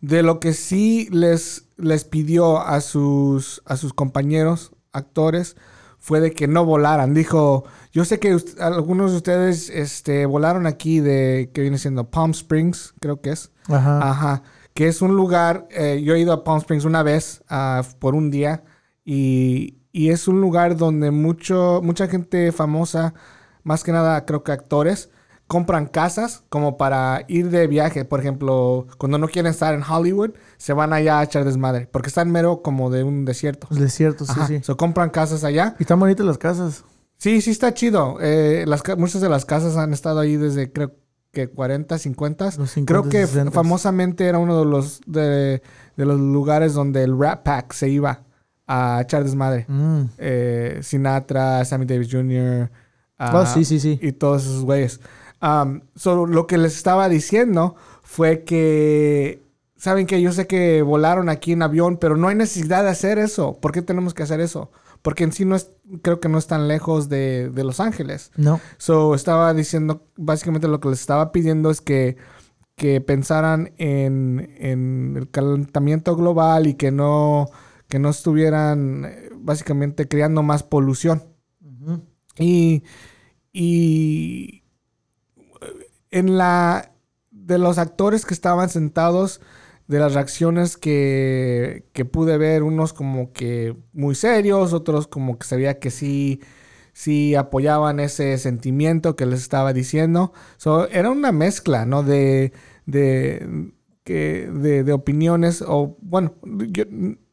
[0.00, 5.56] de lo que sí les, les pidió a sus, a sus compañeros actores
[5.98, 7.14] fue de que no volaran.
[7.14, 12.32] Dijo, yo sé que algunos de ustedes este, volaron aquí de, que viene siendo Palm
[12.32, 13.50] Springs, creo que es.
[13.68, 14.10] Ajá.
[14.10, 14.42] Ajá.
[14.74, 18.14] Que es un lugar, eh, yo he ido a Palm Springs una vez uh, por
[18.14, 18.62] un día.
[19.04, 23.14] Y, y, es un lugar donde mucho, mucha gente famosa,
[23.62, 25.10] más que nada creo que actores,
[25.46, 28.04] compran casas como para ir de viaje.
[28.04, 31.88] Por ejemplo, cuando no quieren estar en Hollywood, se van allá a echar desmadre.
[31.90, 33.68] Porque están mero como de un desierto.
[33.70, 34.46] El desierto, sí, Ajá.
[34.46, 34.60] sí.
[34.62, 35.76] So, compran casas allá.
[35.78, 36.84] Y están bonitas las casas.
[37.18, 38.18] Sí, sí está chido.
[38.20, 40.94] Eh, las, muchas de las casas han estado ahí desde creo
[41.32, 42.44] que 40, 50.
[42.58, 43.50] Los 50 creo que 60.
[43.50, 45.62] famosamente era uno de los, de,
[45.96, 48.24] de los lugares donde el Rat Pack se iba
[48.66, 49.66] a echar desmadre.
[49.68, 50.02] Mm.
[50.18, 52.70] Eh, Sinatra, Sammy Davis Jr.
[53.18, 53.98] Uh, oh, sí, sí, sí.
[54.02, 55.00] Y todos esos güeyes.
[55.42, 59.42] Um, so, lo que les estaba diciendo fue que,
[59.76, 63.18] saben que yo sé que volaron aquí en avión, pero no hay necesidad de hacer
[63.18, 63.58] eso.
[63.60, 64.70] ¿Por qué tenemos que hacer eso?
[65.02, 68.30] Porque en sí no es, creo que no es tan lejos de, de Los Ángeles.
[68.36, 68.58] No.
[68.78, 72.16] So, estaba diciendo, básicamente lo que les estaba pidiendo es que,
[72.74, 77.50] que pensaran en, en el calentamiento global y que no
[77.88, 81.24] que no estuvieran eh, básicamente creando más polución.
[81.60, 82.02] Uh -huh.
[82.38, 82.82] Y,
[83.52, 84.62] y
[86.10, 86.92] en la
[87.30, 89.40] de los actores que estaban sentados,
[89.86, 95.46] de las reacciones que, que pude ver, unos como que muy serios, otros como que
[95.46, 96.40] sabía que sí,
[96.92, 100.32] sí apoyaban ese sentimiento que les estaba diciendo.
[100.56, 102.02] So, era una mezcla, ¿no?
[102.02, 102.52] De,
[102.86, 103.72] de,
[104.04, 106.84] que de, de, opiniones o bueno, yo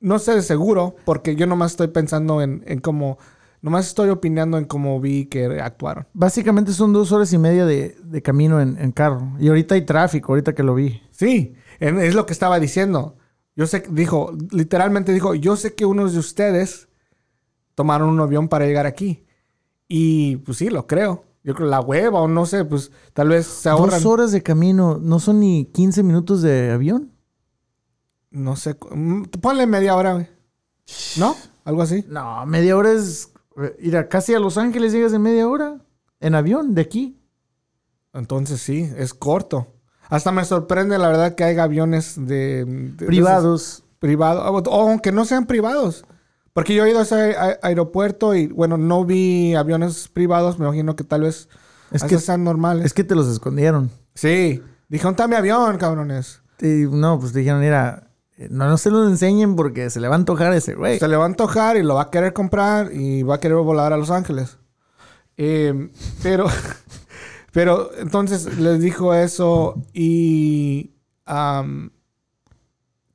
[0.01, 3.17] no sé de seguro porque yo nomás estoy pensando en, en cómo,
[3.61, 6.07] nomás estoy opinando en cómo vi que actuaron.
[6.13, 9.85] Básicamente son dos horas y media de, de camino en, en, carro y ahorita hay
[9.85, 11.01] tráfico, ahorita que lo vi.
[11.11, 13.17] Sí, es lo que estaba diciendo.
[13.55, 16.89] Yo sé, dijo, literalmente dijo, yo sé que unos de ustedes
[17.75, 19.25] tomaron un avión para llegar aquí.
[19.87, 23.47] Y pues sí, lo creo yo creo la hueva o no sé, pues tal vez
[23.47, 24.01] se ahorran.
[24.01, 27.10] Dos horas de camino, ¿no son ni 15 minutos de avión?
[28.31, 28.75] No sé.
[28.91, 30.27] mm, Ponle media hora, güey.
[31.17, 31.35] ¿No?
[31.63, 32.03] Algo así.
[32.07, 33.31] No, media hora es...
[33.61, 35.77] eh, Ir a casi a Los Ángeles llegas en media hora.
[36.19, 37.17] En avión, de aquí.
[38.13, 39.67] Entonces sí, es corto.
[40.09, 42.91] Hasta me sorprende, la verdad, que hay aviones de...
[42.97, 43.83] Privados.
[43.99, 44.43] privados.
[44.45, 46.03] O o aunque no sean privados.
[46.53, 50.59] Porque yo he ido a ese aeropuerto y, bueno, no vi aviones privados.
[50.59, 51.47] Me imagino que tal vez
[51.91, 52.85] Es que, sean normales.
[52.85, 53.89] es que te los escondieron.
[54.13, 54.61] Sí.
[54.89, 56.41] Dijeron, está mi avión, cabrones.
[56.59, 58.10] Y, no, pues dijeron, mira,
[58.49, 60.99] no, no se los enseñen porque se le va a antojar ese güey.
[60.99, 63.57] Se le va a antojar y lo va a querer comprar y va a querer
[63.57, 64.57] volar a Los Ángeles.
[65.37, 65.89] Eh,
[66.21, 66.47] pero,
[67.51, 70.91] pero entonces les dijo eso y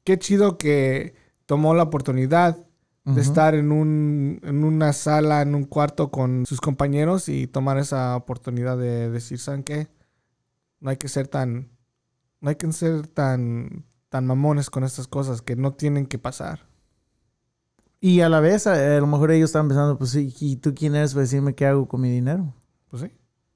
[0.04, 1.14] qué chido que
[1.46, 2.58] tomó la oportunidad
[3.04, 7.78] de estar en, un, en una sala, en un cuarto con sus compañeros y tomar
[7.78, 9.86] esa oportunidad de decir, ¿saben qué?
[10.80, 11.70] No hay que ser tan,
[12.40, 16.66] no hay que ser tan, tan mamones con estas cosas que no tienen que pasar.
[18.00, 20.74] Y a la vez, a, a lo mejor ellos estaban pensando, pues sí, ¿y tú
[20.74, 22.54] quién eres para decirme qué hago con mi dinero?
[22.90, 23.10] Pues sí.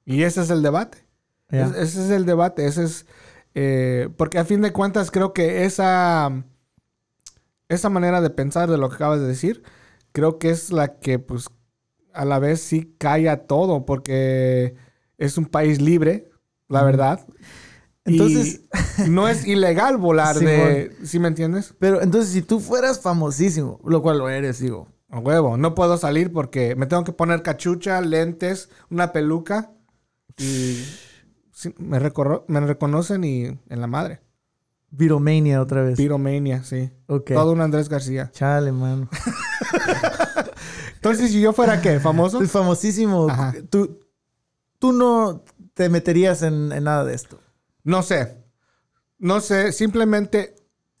[0.05, 1.05] Y ese es el debate.
[1.49, 2.65] Es- ese es el debate.
[2.65, 3.05] Ese es.
[3.53, 6.43] eh, porque a fin de cuentas, creo que esa.
[7.69, 9.63] Esa manera de pensar de lo que acabas de decir,
[10.11, 11.47] creo que es la que, pues,
[12.13, 14.75] a la vez sí calla todo, porque
[15.17, 16.29] es un país libre,
[16.67, 16.85] la Ujú.
[16.87, 17.27] verdad.
[18.05, 18.61] Entonces-
[19.05, 20.95] Y no es ilegal volar de.
[21.03, 21.73] ¿Sí me entiendes?
[21.79, 25.57] Pero entonces, si tú fueras famosísimo, lo cual lo eres, digo, A huevo.
[25.57, 29.71] No puedo salir porque me tengo que poner cachucha, lentes, una peluca.
[30.37, 30.83] Y
[31.51, 34.21] sí, me, recorro- me reconocen y en la madre.
[34.89, 35.97] Viromania otra vez.
[35.97, 36.91] Piromania, sí.
[37.07, 37.31] ok.
[37.33, 38.29] Todo un Andrés García.
[38.33, 39.09] Chale, mano.
[40.95, 42.41] Entonces, si yo fuera qué, famoso.
[42.47, 43.29] Famosísimo.
[43.29, 43.53] Ajá.
[43.69, 43.99] Tú,
[44.79, 47.39] tú no te meterías en, en nada de esto.
[47.83, 48.37] No sé.
[49.19, 50.55] No sé, simplemente,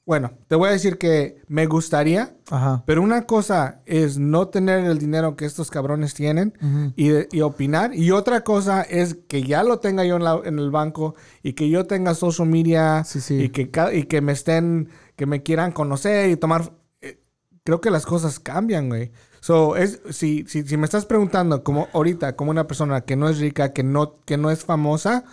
[0.05, 2.83] bueno, te voy a decir que me gustaría, Ajá.
[2.85, 6.53] pero una cosa es no tener el dinero que estos cabrones tienen
[6.95, 7.95] y, y opinar.
[7.95, 11.53] Y otra cosa es que ya lo tenga yo en, la- en el banco y
[11.53, 13.41] que yo tenga social media Sí, sí.
[13.43, 16.73] y, que, ca- y que me estén, que me quieran conocer y tomar.
[17.01, 17.19] eh,
[17.63, 19.11] creo que las cosas cambian, güey.
[19.39, 23.27] So, es, si, si, si me estás preguntando como ahorita, como una persona que no
[23.29, 25.23] es rica, que no, que no es famosa,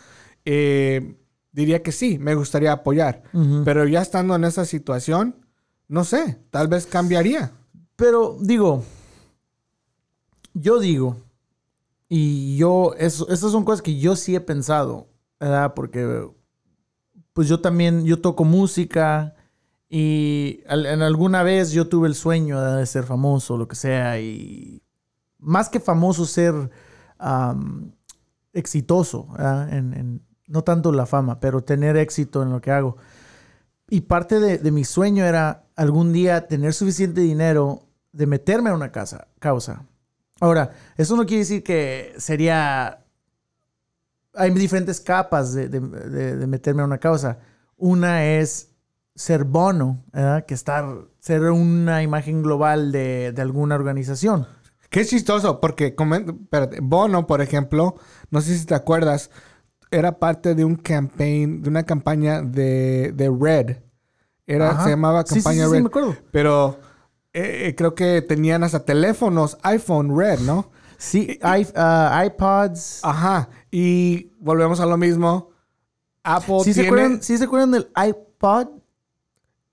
[0.47, 1.17] eh,
[1.53, 3.23] diría que sí, me gustaría apoyar.
[3.65, 5.35] Pero ya estando en esa situación,
[5.89, 7.53] no sé, tal vez cambiaría.
[7.97, 8.85] Pero digo,
[10.55, 11.17] yo digo,
[12.09, 15.09] y yo, eso, estas son cosas que yo sí he pensado,
[15.39, 15.75] ¿verdad?
[15.75, 16.29] Porque,
[17.33, 19.35] pues yo también, yo toco música
[19.89, 24.83] y en alguna vez yo tuve el sueño de ser famoso, lo que sea, y
[25.39, 26.71] más que famoso, ser
[28.53, 29.29] exitoso.
[29.71, 32.97] En, en- no tanto la fama, pero tener éxito en lo que hago.
[33.89, 38.75] Y parte de, de mi sueño era algún día tener suficiente dinero de meterme a
[38.75, 39.85] una casa, causa.
[40.41, 43.05] Ahora, eso no quiere decir que sería...
[44.35, 45.81] Hay diferentes capas de, de-
[46.37, 47.39] de- meterme a una causa.
[47.77, 48.71] Una es
[49.15, 50.45] ser bono, ¿verdad?
[50.47, 50.85] que estar,
[51.19, 54.47] ser una imagen global de, de alguna organización.
[54.91, 57.97] Qué chistoso, porque espérate, Bono, por ejemplo,
[58.31, 59.31] no sé si te acuerdas,
[59.90, 63.77] era parte de un campaign, de una campaña de, de Red.
[64.46, 64.85] Era, Ajá.
[64.85, 65.83] se llamaba Sí, sí, campaña sí, sí, Red.
[65.83, 66.16] me acuerdo.
[66.31, 66.79] Pero
[67.33, 70.70] eh, eh, creo que tenían hasta teléfonos iPhone Red, ¿no?
[70.96, 73.01] Sí, i- ah, iPods.
[73.05, 73.48] Ajá.
[73.70, 75.51] Y volvemos a lo mismo.
[76.24, 78.69] Apple ¿Sí se, acuerdan, sí se acuerdan del iPod?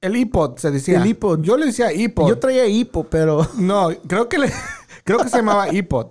[0.02, 1.02] el iPod, se decía.
[1.02, 1.42] El iPod.
[1.42, 2.30] Yo le decía iPod.
[2.30, 3.48] Yo traía hipo, pero...
[3.58, 4.52] No, creo que le-
[5.06, 6.08] creo que se llamaba iPod.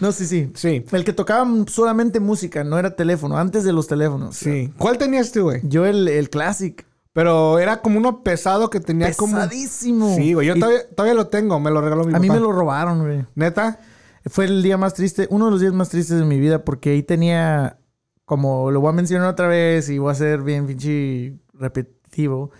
[0.00, 0.50] No, sí, sí.
[0.54, 0.84] Sí.
[0.92, 4.34] El que tocaba solamente música, no era teléfono, antes de los teléfonos.
[4.36, 4.72] Sí.
[4.78, 5.60] ¿Cuál tenías tú, güey?
[5.64, 6.86] Yo el, el Classic.
[7.12, 9.34] Pero era como uno pesado que tenía como.
[9.34, 10.14] Pesadísimo.
[10.16, 10.46] Sí, güey.
[10.46, 11.58] Yo Y todavía, todavía lo tengo.
[11.60, 12.20] Me lo regaló mi A papá.
[12.22, 13.26] mí me lo robaron, güey.
[13.34, 13.80] ¿Neta?
[14.26, 16.90] Fue el día más triste, uno de los días más tristes de mi vida, porque
[16.90, 17.78] ahí tenía,
[18.24, 22.50] como lo voy a mencionar otra vez y voy a ser bien pinche repetitivo.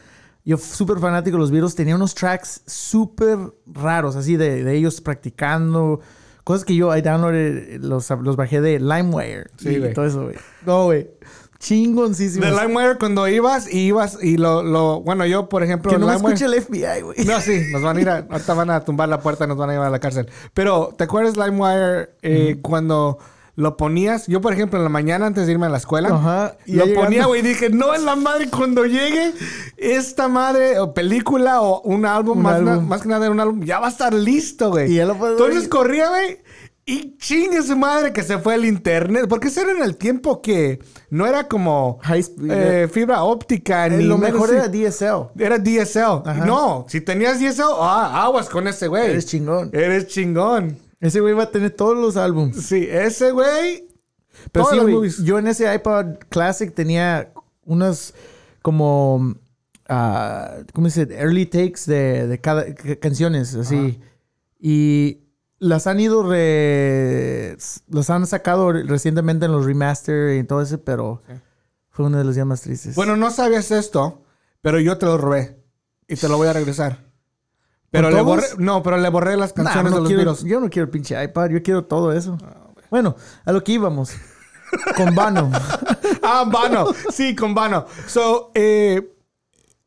[0.45, 5.01] Yo súper fanático de los Beatles, tenía unos tracks súper raros, así de, de ellos
[5.01, 6.01] practicando,
[6.45, 9.93] cosas que yo, I downloaded, los, los bajé de LimeWire Sí, y güey.
[9.93, 10.37] todo eso, güey.
[10.67, 11.11] No, güey.
[11.59, 12.45] Chingoncísimo.
[12.47, 15.03] De LimeWire cuando ibas y ibas y lo, lo...
[15.03, 15.93] Bueno, yo, por ejemplo...
[15.93, 17.25] Que no me LimeWire- escuche el FBI, güey.
[17.27, 19.59] No, sí, nos van a ir a, ahorita van a tumbar la puerta y nos
[19.59, 20.27] van a llevar a la cárcel.
[20.55, 23.19] Pero, ¿te acuerdas LimeWire eh, cuando
[23.57, 24.27] lo ponías?
[24.27, 26.93] Yo, por ejemplo, en la mañana antes de irme a la escuela, Ajá, y lo
[26.95, 29.33] ponía, güey, dije, no en la madre, cuando llegue
[29.77, 32.67] esta madre o película o un álbum, Un más, álbum.
[32.75, 34.91] na- más que nada un álbum, ya va a estar listo, güey.
[34.93, 36.39] Y ya lo puedes Entonces corría, güey.
[36.87, 39.27] Y chingue su madre que se fue el internet.
[39.29, 40.81] Porque ese era en el tiempo que
[41.11, 42.51] no era como High speed.
[42.51, 43.87] eh, fibra óptica.
[43.87, 45.29] Eh, ni lo mejor era DSL.
[45.39, 46.23] Era DSL.
[46.25, 46.45] Ajá.
[46.47, 49.11] No, si tenías DSL, ah, aguas con ese güey.
[49.11, 49.71] Eres chingón.
[49.73, 50.79] Eres chingón.
[51.01, 52.57] Ese güey va a tener todos los álbumes.
[52.65, 53.89] Sí, ese güey.
[54.53, 55.19] Pero todas sí, güey, movies.
[55.25, 57.33] yo en ese iPod Classic tenía
[57.65, 58.15] unas
[58.63, 59.35] como,
[59.89, 61.21] ah, ¿cómo se dice?
[61.21, 63.99] Early takes de, de cada ca- canciones, así.
[64.59, 65.21] Y
[65.59, 67.57] las han ido, re,
[67.89, 71.23] las han sacado recientemente en los remaster y todo eso, pero
[71.91, 72.95] fue uno de los días más tristes.
[72.95, 74.23] Bueno, no sabías esto,
[74.63, 75.59] pero yo te lo robé.
[76.09, 77.10] Y te lo voy a regresar.
[77.91, 78.47] Pero ¿Con le borré.
[78.59, 80.37] No, pero le borré las Nah, canciones no de los quiero-.
[80.45, 82.39] Yo no quiero el pinche iPad, yo quiero todo eso.
[82.91, 84.13] bueno, a lo que íbamos.
[84.97, 85.51] Con Vano.
[86.23, 86.87] Ah, Vano.
[87.11, 87.87] Sí, con Vano.
[88.07, 89.17] So, eh,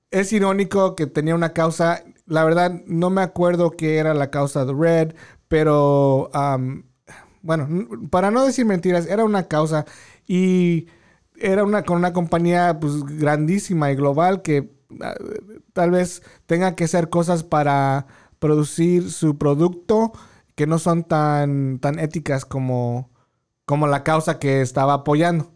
[0.10, 2.04] es irónico que tenía una causa.
[2.26, 5.14] La verdad, no me acuerdo qué era la causa de Red,
[5.48, 6.84] pero um,
[7.44, 7.68] bueno,
[8.10, 9.86] para no decir mentiras, era una causa
[10.28, 10.88] y
[11.38, 14.66] era una con una compañía pues grandísima y global que ah,
[15.74, 18.08] tal vez tenga que hacer cosas para
[18.40, 20.12] producir su producto
[20.56, 23.10] que no son tan, tan éticas como,
[23.66, 25.52] como la causa que estaba apoyando.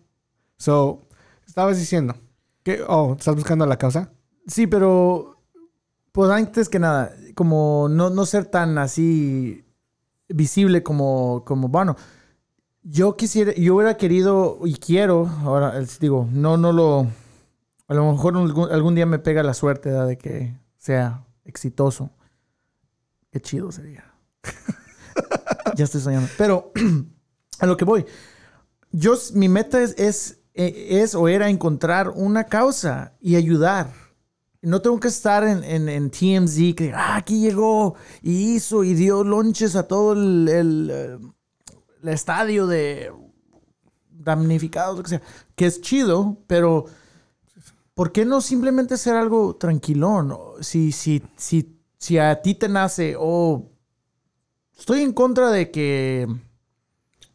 [0.58, 1.08] So,
[1.46, 2.16] estabas diciendo
[2.64, 4.12] que, oh, ¿estás buscando la causa?
[4.48, 5.42] Sí, pero
[6.12, 9.64] pues antes que nada, como no, no ser tan así
[10.30, 11.96] visible como, como bueno.
[12.84, 17.08] Yo quisiera, yo hubiera querido y quiero, ahora digo, no, no lo,
[17.88, 22.12] a lo mejor algún, algún día me pega la suerte de que sea exitoso.
[23.32, 24.14] Qué chido sería.
[25.76, 26.30] ya estoy soñando.
[26.38, 26.72] Pero
[27.60, 28.06] a lo que voy,
[28.92, 33.92] yo, mi meta es, es, eh, es o era encontrar una causa y ayudar.
[34.62, 38.96] No tengo que estar en, en, en TMZ que ah, aquí llegó y hizo y
[38.96, 41.20] dio lonches a todo el, el,
[42.02, 43.12] el estadio de
[44.10, 45.22] damnificados, lo que sea.
[45.56, 46.86] Que es chido, pero
[47.98, 50.32] ¿por qué no simplemente hacer algo tranquilón?
[50.62, 53.72] Si, si, si, si a ti te nace, o
[54.78, 56.28] estoy en contra de que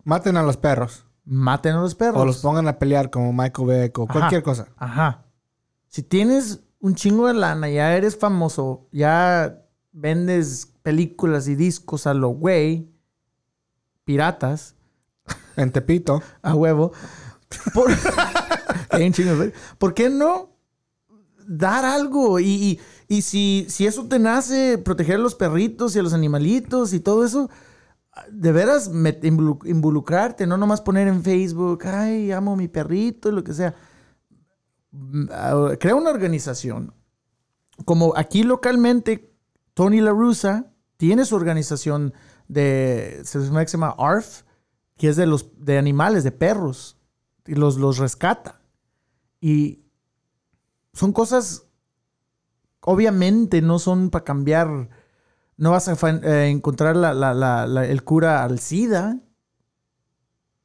[0.04, 1.04] Maten a los perros.
[1.24, 2.22] maten a los perros.
[2.22, 4.12] O los pongan a pelear como Michael Beck o Ajá.
[4.12, 4.68] cualquier cosa.
[4.76, 5.24] Ajá.
[5.88, 12.14] Si tienes un chingo de lana, ya eres famoso, ya vendes películas y discos a
[12.14, 12.88] lo güey,
[14.04, 14.76] piratas,
[15.56, 16.22] En Tepito.
[16.40, 16.92] a huevo.
[17.74, 17.90] ¿Por
[19.94, 20.51] qué no
[21.46, 22.40] dar algo?
[22.40, 26.14] Y, y- y si, si eso te nace, proteger a los perritos y a los
[26.14, 27.50] animalitos y todo eso,
[28.30, 28.90] de veras
[29.64, 33.74] involucrarte, no nomás poner en Facebook, ay, amo a mi perrito lo que sea.
[34.90, 35.26] Mm,
[35.78, 36.94] Crea una organización.
[37.84, 39.34] Como aquí localmente,
[39.74, 42.12] Tony La Russa tiene su organización
[42.48, 44.42] de, se llama ARF,
[44.96, 46.98] que es de los de animales, de perros,
[47.46, 48.60] y los, los rescata.
[49.40, 49.81] Y
[50.92, 51.64] son cosas,
[52.80, 54.88] obviamente no son para cambiar,
[55.56, 59.18] no vas a eh, encontrar la- la- la- el cura al SIDA,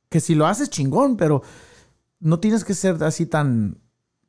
[0.09, 1.41] que si lo haces chingón, pero
[2.19, 3.80] no tienes que ser así tan,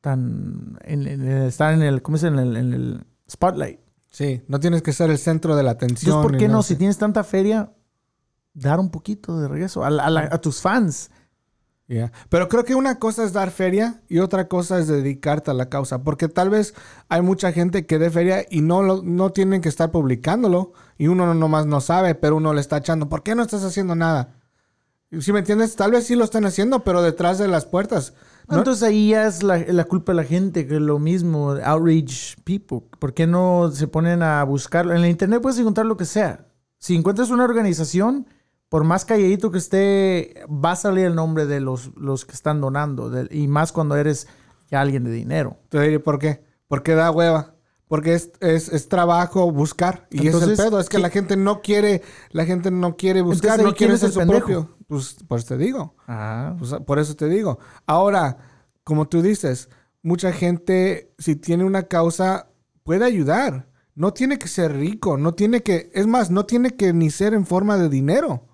[0.01, 2.27] tan, en- en- estar en el, ¿cómo dice?
[2.27, 3.79] En el, en el spotlight.
[4.11, 6.15] Sí, no tienes que ser el centro de la atención.
[6.15, 6.53] Entonces, ¿por qué no?
[6.53, 7.73] nada Si tienes tanta feria,
[8.53, 11.11] dar un poquito de regreso a, a la- a tus fans.
[11.89, 12.11] Yeah.
[12.29, 15.69] Pero creo que una cosa es dar feria y otra cosa es dedicarte a la
[15.69, 16.03] causa.
[16.03, 16.75] Porque tal vez
[17.09, 20.71] hay mucha gente que dé feria y no, lo, no tienen que estar publicándolo.
[20.99, 23.09] Y uno no- nomás no sabe, pero uno le está echando.
[23.09, 24.35] ¿Por qué no estás haciendo nada?
[25.19, 28.13] Si me entiendes, tal vez sí lo están haciendo, pero detrás de las puertas.
[28.47, 28.59] ¿no?
[28.59, 32.35] Entonces ahí ya es la, la culpa de la gente, que es lo mismo, outreach
[32.43, 32.81] people.
[32.99, 34.93] ¿Por qué no se ponen a buscarlo?
[34.93, 36.45] En la internet puedes encontrar lo que sea.
[36.77, 38.27] Si encuentras una organización,
[38.69, 42.61] por más calladito que esté, va a salir el nombre de los, los que están
[42.61, 43.09] donando.
[43.09, 44.27] de- y más cuando eres
[44.69, 45.57] ya alguien de dinero.
[45.69, 46.43] Te diré por qué.
[46.67, 47.55] Porque da hueva.
[47.87, 50.07] Porque es, es, es trabajo buscar.
[50.11, 50.79] Y es Entonces, el pedo.
[50.79, 53.75] Es que ¿qué- la gente no quiere, la gente no quiere buscar, Entonces, ¿ahí no
[53.75, 54.39] quiere es ser su pendejo?
[54.45, 54.77] propio.
[54.87, 55.95] Pues, pues te digo.
[56.07, 57.57] Ah, Pues, por eso te digo.
[57.87, 58.37] Ahora,
[58.83, 59.69] como tú dices,
[60.03, 62.49] mucha gente, si tiene una causa,
[62.83, 63.67] puede ayudar.
[63.95, 67.33] No tiene que ser rico, no tiene que, es más, no tiene que ni ser
[67.33, 68.45] en forma de dinero.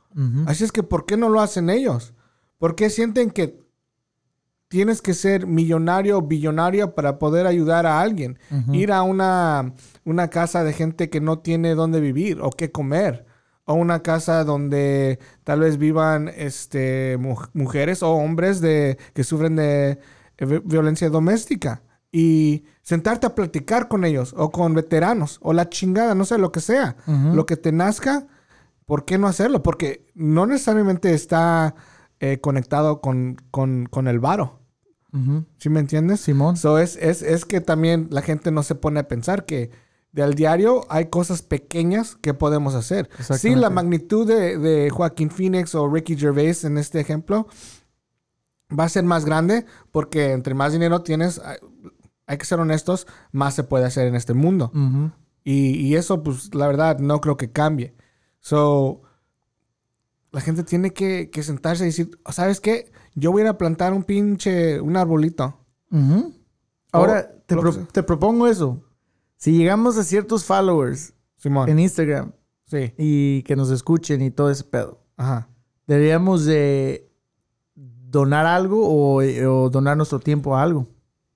[0.47, 2.13] Así es que, ¿por qué no lo hacen ellos?
[2.57, 3.59] ¿Por qué sienten que
[4.67, 8.39] tienes que ser millonario o billonario para poder ayudar a alguien?
[8.73, 13.25] Ir a una, una casa de gente que no tiene dónde vivir o qué comer.
[13.67, 19.55] O una casa donde tal vez vivan este, mu- mujeres o hombres de, que sufren
[19.55, 19.99] de
[20.37, 21.81] eh, vi- violencia doméstica.
[22.11, 26.51] Y sentarte a platicar con ellos o con veteranos o la chingada, no sé, lo
[26.51, 26.95] que sea.
[27.35, 28.27] Lo que te nazca,
[28.85, 29.63] ¿por qué no hacerlo?
[29.63, 31.75] Porque no necesariamente está
[32.19, 34.59] eh, conectado con, con, con el varo.
[35.13, 35.45] Ujú.
[35.57, 36.21] ¿Sí me entiendes?
[36.21, 36.57] Simón.
[36.57, 39.71] So es, es, es que también la gente no se pone a pensar que
[40.11, 43.09] del diario hay cosas pequeñas que podemos hacer.
[43.37, 47.47] Sí, la magnitud de, de Joaquín Phoenix o Ricky Gervais en este ejemplo
[48.77, 51.57] va a ser más grande porque entre más dinero tienes, hay,
[52.27, 54.71] hay que ser honestos, más se puede hacer en este mundo.
[55.43, 57.93] Y, y eso, pues, la verdad, no creo que cambie.
[58.45, 59.01] So,
[60.31, 62.91] la gente tiene que, que sentarse y decir, ¿sabes qué?
[63.15, 65.57] Yo voy a ir a plantar un pinche, un arbolito.
[66.91, 68.83] Ahora, te, pro- te propongo eso.
[69.35, 71.69] Si llegamos a ciertos followers Simón.
[71.69, 72.33] en Instagram
[72.67, 72.93] Sí.
[72.99, 75.49] y que nos escuchen y todo ese pedo, Ajá.
[75.87, 77.09] deberíamos de
[77.73, 80.87] donar algo o, o donar nuestro tiempo a algo.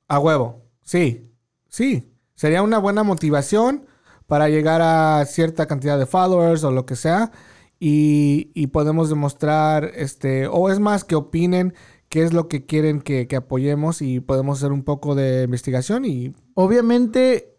[0.08, 0.62] A huevo.
[0.84, 1.28] Sí.
[1.70, 2.14] Sí.
[2.36, 3.88] Sería una buena motivación
[4.30, 7.32] para llegar a cierta cantidad de followers o lo que sea.
[7.80, 11.74] Y, y podemos demostrar, este, o es más, que opinen
[12.10, 16.06] qué es lo que quieren que, que apoyemos y podemos hacer un poco de investigación
[16.06, 17.58] y Obviamente,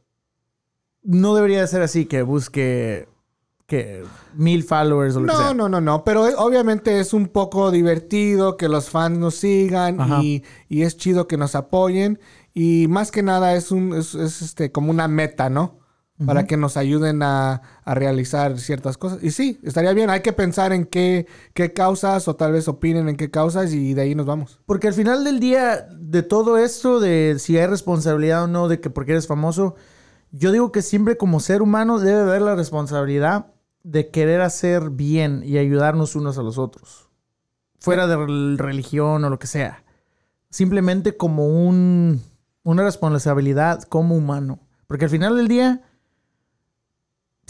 [1.02, 3.08] no debería de ser así que busque
[3.66, 4.02] que
[4.34, 5.54] mil followers o lo que No, sea.
[5.54, 6.04] no, no, no.
[6.04, 10.96] Pero eh, obviamente es un poco divertido que los fans nos sigan y, y es
[10.96, 12.18] chido que nos apoyen.
[12.52, 15.79] Y más que nada es un es, es, este como una meta, ¿no?
[16.26, 19.22] Para que nos ayuden a, a realizar ciertas cosas.
[19.22, 20.10] Y sí, estaría bien.
[20.10, 23.94] Hay que pensar en qué, qué causas o tal vez opinen en qué causas y
[23.94, 24.60] de ahí nos vamos.
[24.66, 28.80] Porque al final del día, de todo esto, de si hay responsabilidad o no, de
[28.80, 29.76] que porque eres famoso,
[30.30, 33.46] yo digo que siempre como ser humano debe haber la responsabilidad
[33.82, 37.08] de querer hacer bien y ayudarnos unos a los otros.
[37.78, 39.84] Fuera de rel- religión o lo que sea.
[40.50, 42.20] Simplemente como un,
[42.62, 44.58] una responsabilidad como humano.
[44.86, 45.82] Porque al final del día,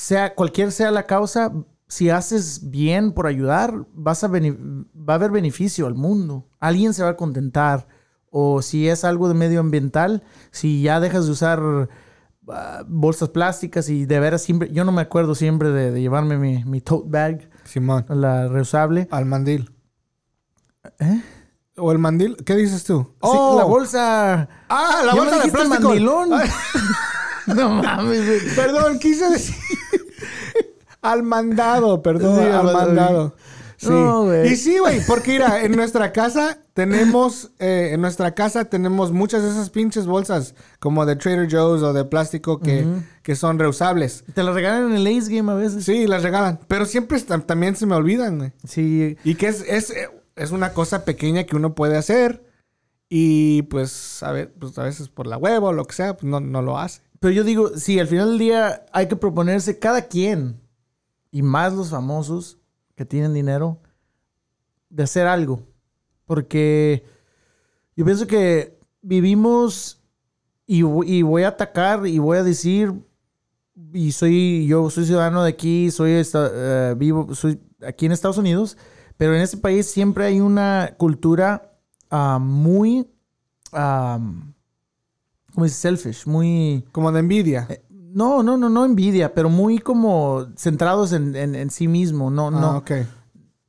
[0.01, 1.53] sea cualquier sea la causa,
[1.87, 6.49] si haces bien por ayudar, vas a va a haber beneficio al mundo.
[6.59, 7.87] Alguien se va a contentar.
[8.31, 10.23] O si es algo de medioambiental,
[10.53, 11.89] si ya dejas de usar
[12.49, 16.39] ah, bolsas plásticas y de veras siempre, yo no me acuerdo siempre de, de llevarme
[16.39, 18.07] mi, mi tote bag, Simón.
[18.09, 19.07] la reusable.
[19.11, 19.71] Al mandil.
[20.99, 21.23] ¿Eh?
[21.77, 22.37] ¿O el mandil?
[22.47, 23.15] ¿Qué dices tú?
[23.23, 24.49] Sí, la bolsa.
[24.71, 25.89] Ah, la bolsa de plástico.
[25.89, 26.31] mandilón.
[27.55, 28.55] No mames, güey.
[28.55, 29.57] Perdón, quise decir.
[31.03, 33.37] al mandado, perdón, Sí, al mandado.
[33.77, 33.89] Sí.
[33.89, 34.53] No, güey.
[34.53, 39.43] y sí, güey, porque mira, en nuestra casa tenemos, eh, en nuestra casa tenemos muchas
[39.43, 42.87] de esas pinches bolsas, como de Trader Joe's o de plástico que,
[43.23, 44.23] que son reusables.
[44.35, 45.87] Te la regalan en el Ace Game a veces.
[45.87, 48.53] Sí, las regalan, pero siempre también se me olvidan, güey.
[48.69, 49.17] Sí.
[49.25, 49.95] Y que es, es,
[50.37, 52.45] es una cosa pequeña que uno puede hacer
[53.09, 56.25] y pues a, ver, pues a veces por la huevo o lo que sea, pues
[56.25, 57.03] no, no lo hace.
[57.21, 60.59] Pero yo digo, sí, al final del día hay que proponerse cada quien,
[61.31, 62.59] y más los famosos
[62.97, 63.79] que tienen dinero,
[64.89, 65.63] de hacer algo.
[66.25, 67.05] Porque
[67.95, 70.01] yo pienso que vivimos
[70.67, 72.93] y, vo- y voy a atacar y voy a decir,
[73.93, 78.77] y soy, yo soy ciudadano de aquí, soy eh, vivo, soy aquí en Estados Unidos,
[79.17, 81.79] pero en este país siempre hay una cultura
[82.11, 83.07] ah, muy,
[83.73, 84.19] ah,
[85.55, 85.77] ¿cómo dice?
[85.77, 86.85] Selfish, muy...
[86.93, 87.69] Como de envidia.
[87.91, 92.31] No, no, no, no envidia, pero muy como centrados en, en- en sí mismo.
[92.31, 92.77] No, Ah, no.
[92.79, 92.91] ok.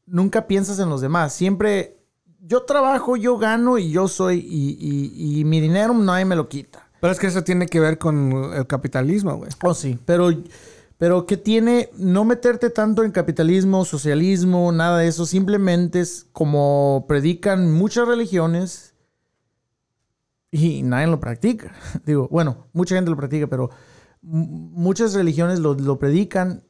[0.07, 1.33] Nunca piensas en los demás.
[1.33, 1.97] Siempre
[2.39, 6.49] yo trabajo, yo gano y yo soy, y, y- y mi dinero nadie me lo
[6.49, 6.87] quita.
[6.99, 9.51] Pero es que eso tiene que ver con el capitalismo, güey.
[9.63, 9.97] Oh, sí.
[10.05, 10.29] Pero,
[10.97, 15.25] pero ¿qué tiene no meterte tanto en capitalismo, socialismo, nada de eso?
[15.25, 18.90] Simplemente es como predican muchas religiones
[20.51, 21.73] y nadie lo practica.
[22.05, 23.69] Digo, bueno, mucha gente lo practica, pero
[24.21, 26.63] muchas religiones lo, lo predican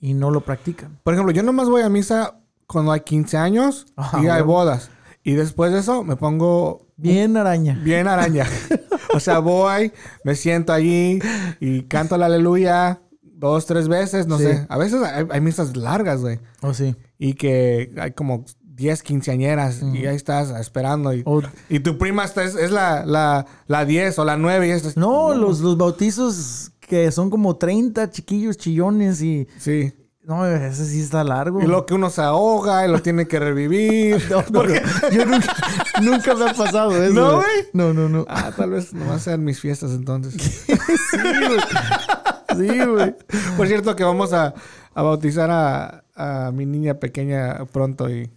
[0.00, 0.98] y no lo practican.
[1.04, 4.90] Por ejemplo, yo nomás voy a misa cuando hay 15 años Ah, y hay bodas.
[5.22, 7.78] Y después de eso me pongo Bien araña.
[7.82, 8.46] bien araña.
[9.14, 9.92] o sea, voy,
[10.24, 11.18] me siento allí
[11.60, 14.44] y canto la aleluya dos, tres veces, no Sí.
[14.44, 14.66] sé.
[14.68, 16.40] A veces hay, hay misas largas, güey.
[16.60, 16.96] Oh, sí.
[17.18, 18.44] Y que hay como
[18.78, 21.12] 10 quinceañeras y ahí estás esperando.
[21.12, 21.24] Y,
[21.68, 24.96] y tu prima está, es, es la, la, la 10 o la 9 y estás...
[24.96, 29.48] no, los, los bautizos que son como 30 chiquillos chillones y...
[29.58, 29.92] Sí.
[30.22, 31.60] No, ese sí está largo.
[31.60, 34.22] Y lo que uno se ahoga y lo tiene que revivir.
[34.30, 34.74] No, no, no.
[35.10, 35.56] Yo nunca,
[36.02, 37.14] nunca me ha pasado eso.
[37.14, 37.46] ¿No, güey.
[37.72, 38.26] No, no, no.
[38.28, 40.34] Ah, tal vez no a ser mis fiestas entonces.
[41.10, 41.18] Sí,
[41.48, 42.68] güey.
[42.68, 43.14] Sí, güey.
[43.56, 44.54] Por cierto que vamos a,
[44.94, 48.30] a bautizar a, a mi niña pequeña pronto y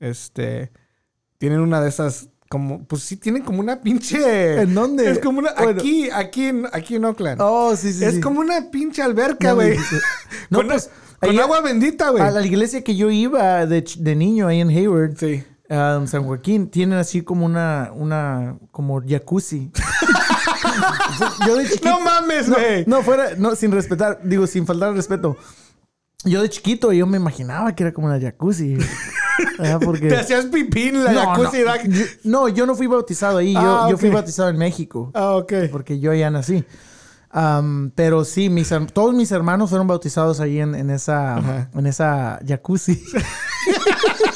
[0.00, 0.72] este
[1.38, 4.60] tienen una de esas como, pues sí tienen como una pinche.
[4.62, 5.10] ¿En dónde?
[5.10, 5.52] Es como una.
[5.54, 5.80] Bueno.
[5.80, 7.40] Aquí, aquí en, aquí en Oakland.
[7.42, 8.20] Oh, sí, sí, es sí.
[8.20, 9.76] como una pinche alberca, No, güey.
[10.50, 10.90] No, con pues,
[11.20, 12.22] con agua bendita, güey.
[12.22, 15.42] A la iglesia que yo iba de, niño ahí en Hayward, Sí.
[15.68, 19.72] en San Joaquín, tienen así como una, una, como jacuzzi.
[21.46, 21.88] yo de chiquito.
[21.90, 22.84] No mames, No, güey.
[22.86, 25.36] no, fuera, no, sin respetar, digo, sin faltar al respeto.
[26.24, 28.76] Yo de chiquito, yo me imaginaba que era como una jacuzzi.
[29.84, 30.08] Porque...
[30.08, 31.58] Te hacías pipí en la no, jacuzzi.
[31.62, 31.76] no.
[31.84, 35.10] Yo, no, yo no fui bautizado ahí, yo, Ah, yo fui bautizado en México.
[35.14, 35.52] Ah, ok.
[35.70, 36.64] Porque yo ya nací.
[37.30, 41.68] Am, pero sí, mis, todos mis hermanos fueron bautizados ahí en, en esa, Ajá.
[41.74, 43.02] en esa jacuzzi.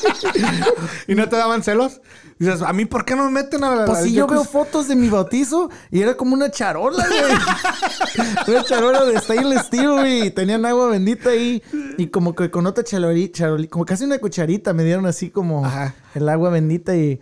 [1.09, 2.01] ¿Y no te daban celos?
[2.39, 4.89] Dices, ¿a mí por qué no me meten a la Pues sí, yo veo fotos
[4.89, 8.55] de mi bautizo y era como una charola, güey.
[8.55, 10.31] una charola de stainless steel, güey.
[10.31, 11.63] Tenían agua bendita ahí.
[11.99, 15.95] Y como que con otra charolita, como casi una cucharita, me dieron así como Ajá.
[16.15, 17.21] el agua bendita y...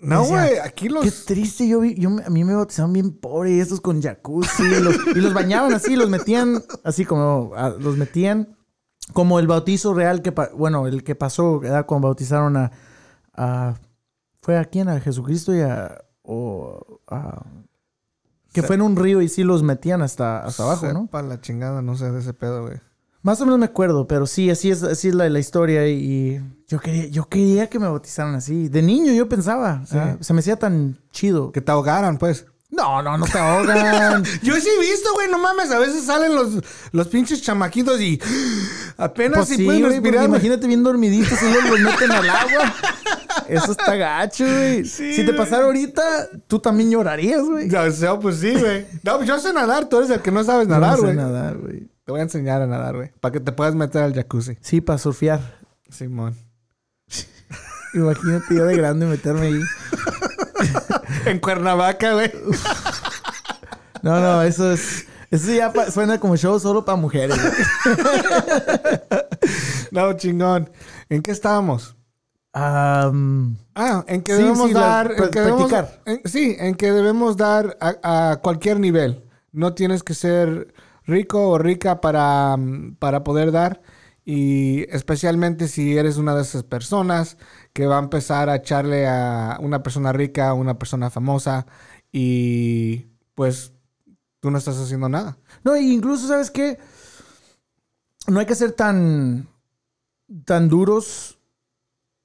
[0.00, 1.02] No, güey, aquí los...
[1.04, 4.00] Qué triste, yo vi, yo, me- a mí me bautizaron bien pobre y estos con
[4.00, 8.56] jacuzzi y los, y los bañaban así, los metían así como, los metían
[9.12, 12.70] como el bautizo real que, bueno, el que pasó, era cuando bautizaron a,
[13.34, 13.74] a-
[14.42, 17.44] fue a quién, a Jesucristo y a, o a-
[18.52, 21.06] que fue en un río y sí los metían hasta, hasta abajo, ¿no?
[21.06, 22.80] Para la chingada, no sé de ese pedo, güey.
[23.22, 25.92] Más o menos me acuerdo, pero sí, así es, así es la, la historia y,
[26.36, 28.68] y yo quería, yo quería que me bautizaran así.
[28.68, 29.84] De niño yo pensaba,
[30.20, 31.52] se me hacía tan chido.
[31.52, 32.46] Que te ahogaran, pues.
[32.70, 34.22] No, no, no te ahogan.
[34.42, 35.70] Yo sí he visto, güey, no mames.
[35.70, 36.62] A veces salen los,
[36.92, 38.20] los pinches chamaquitos y
[38.98, 40.24] apenas Pues si sí, pueden güey, respirar.
[40.26, 42.74] imagínate bien dormiditos y luego los meten al agua.
[43.48, 44.84] Eso está gacho, güey.
[44.84, 45.36] Sí, si te güey.
[45.38, 46.02] pasara ahorita,
[46.46, 47.74] tú también llorarías, güey.
[47.74, 48.86] O sea, pues sí, güey.
[49.02, 49.88] No, pues yo sé nadar.
[49.88, 51.16] Tú eres el que no sabes No nadar, sé güey.
[51.16, 51.88] nadar, güey.
[52.04, 53.10] Te voy a enseñar a nadar, güey.
[53.20, 54.58] Para que te puedas meter al jacuzzi.
[54.60, 55.40] Sí, para surfear.
[55.88, 56.36] Simón.
[57.94, 59.60] Imagínate yo de grande meterme ahí.
[61.28, 62.32] en Cuernavaca, güey.
[64.02, 65.06] No, no, eso es...
[65.30, 67.38] Eso ya suena como show solo para mujeres.
[69.90, 70.70] No, chingón.
[71.08, 71.96] ¿En qué estábamos?
[72.52, 75.12] Am, Ah, en que debemos sí, dar.
[75.16, 75.72] en que debemos-
[76.06, 79.24] en- sí, en que debemos dar a, a cualquier nivel.
[79.52, 80.74] No tienes que ser
[81.06, 83.80] rico o rica para, mm, para poder dar.
[84.24, 87.38] Y especialmente si eres una de esas personas
[87.78, 91.64] que va a empezar a echarle a una persona rica, a una persona famosa.
[92.10, 93.06] Y
[93.36, 93.72] pues
[94.40, 95.38] tú no estás haciendo nada.
[95.62, 96.76] No, e incluso, ¿sabes qué?
[98.26, 99.46] No hay que ser tan,
[100.44, 101.38] tan duros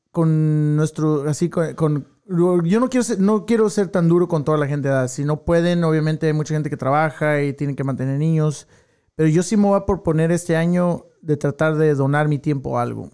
[0.10, 4.58] con nuestro, así con, yo no quiero ser, no quiero ser tan duro con toda
[4.58, 5.08] la gente de.
[5.08, 8.68] Si no pueden, obviamente hay mucha gente que trabaja y tienen que mantener niños.
[9.14, 12.80] Pero yo sí me voy a proponer este año de tratar de donar mi tiempo
[12.80, 13.12] a algo.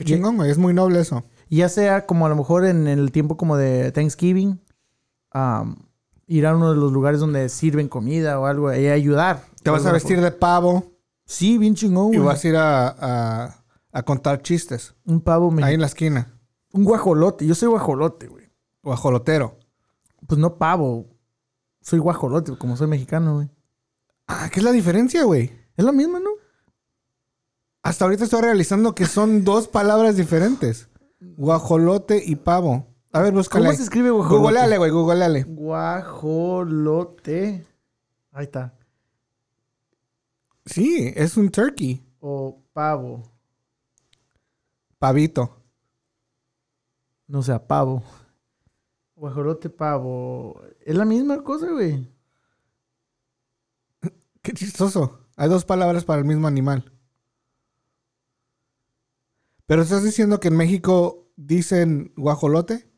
[0.00, 0.50] Qué Y- chingón, güey.
[0.50, 1.24] Es muy noble eso.
[1.50, 4.60] Ya sea como a lo mejor en el tiempo como de Thanksgiving,
[6.26, 9.44] ir a uno de los lugares donde sirven comida o algo y ayudar.
[9.62, 10.84] Te vas a vestir de pavo
[11.26, 12.26] Sí, bien chingón, y güey.
[12.28, 14.94] vas a ir a, a- a contar chistes.
[15.04, 15.74] Un pavo Ahí mexicano.
[15.74, 16.40] en la esquina.
[16.72, 17.46] Un guajolote.
[17.46, 18.46] Yo soy guajolote, güey.
[18.82, 19.58] O ajolotero.
[20.26, 21.06] Pues no pavo.
[21.82, 23.48] Soy guajolote, como soy mexicano, güey.
[24.26, 25.50] Ah, ¿qué es la diferencia, güey?
[25.76, 26.30] Es la misma, ¿no?
[27.82, 30.88] Hasta ahorita estoy realizando que son dos palabras diferentes.
[31.20, 32.86] Guajolote y pavo.
[33.12, 33.66] A ver, búscale.
[33.66, 34.42] ¿Cómo se escribe guajolote?
[34.42, 35.42] Googleale, güey, googleale.
[35.44, 36.86] Guajolote.
[38.32, 38.74] Ahí está.
[40.64, 42.02] Sí, es un turkey.
[42.20, 43.22] O pavo.
[44.98, 45.56] Pavito.
[47.26, 48.02] No sea pavo.
[49.16, 50.60] Guajolote, pavo.
[50.80, 52.08] Es la misma cosa, güey.
[54.42, 55.26] Qué chistoso.
[55.36, 56.92] Hay dos palabras para el mismo animal.
[59.70, 62.90] Pero estás diciendo que en México dicen guajolote.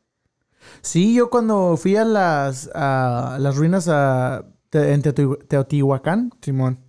[0.81, 6.79] Sí, yo cuando fui a las, a las ruinas a, en Teotihu- Teotihuacán, Simón.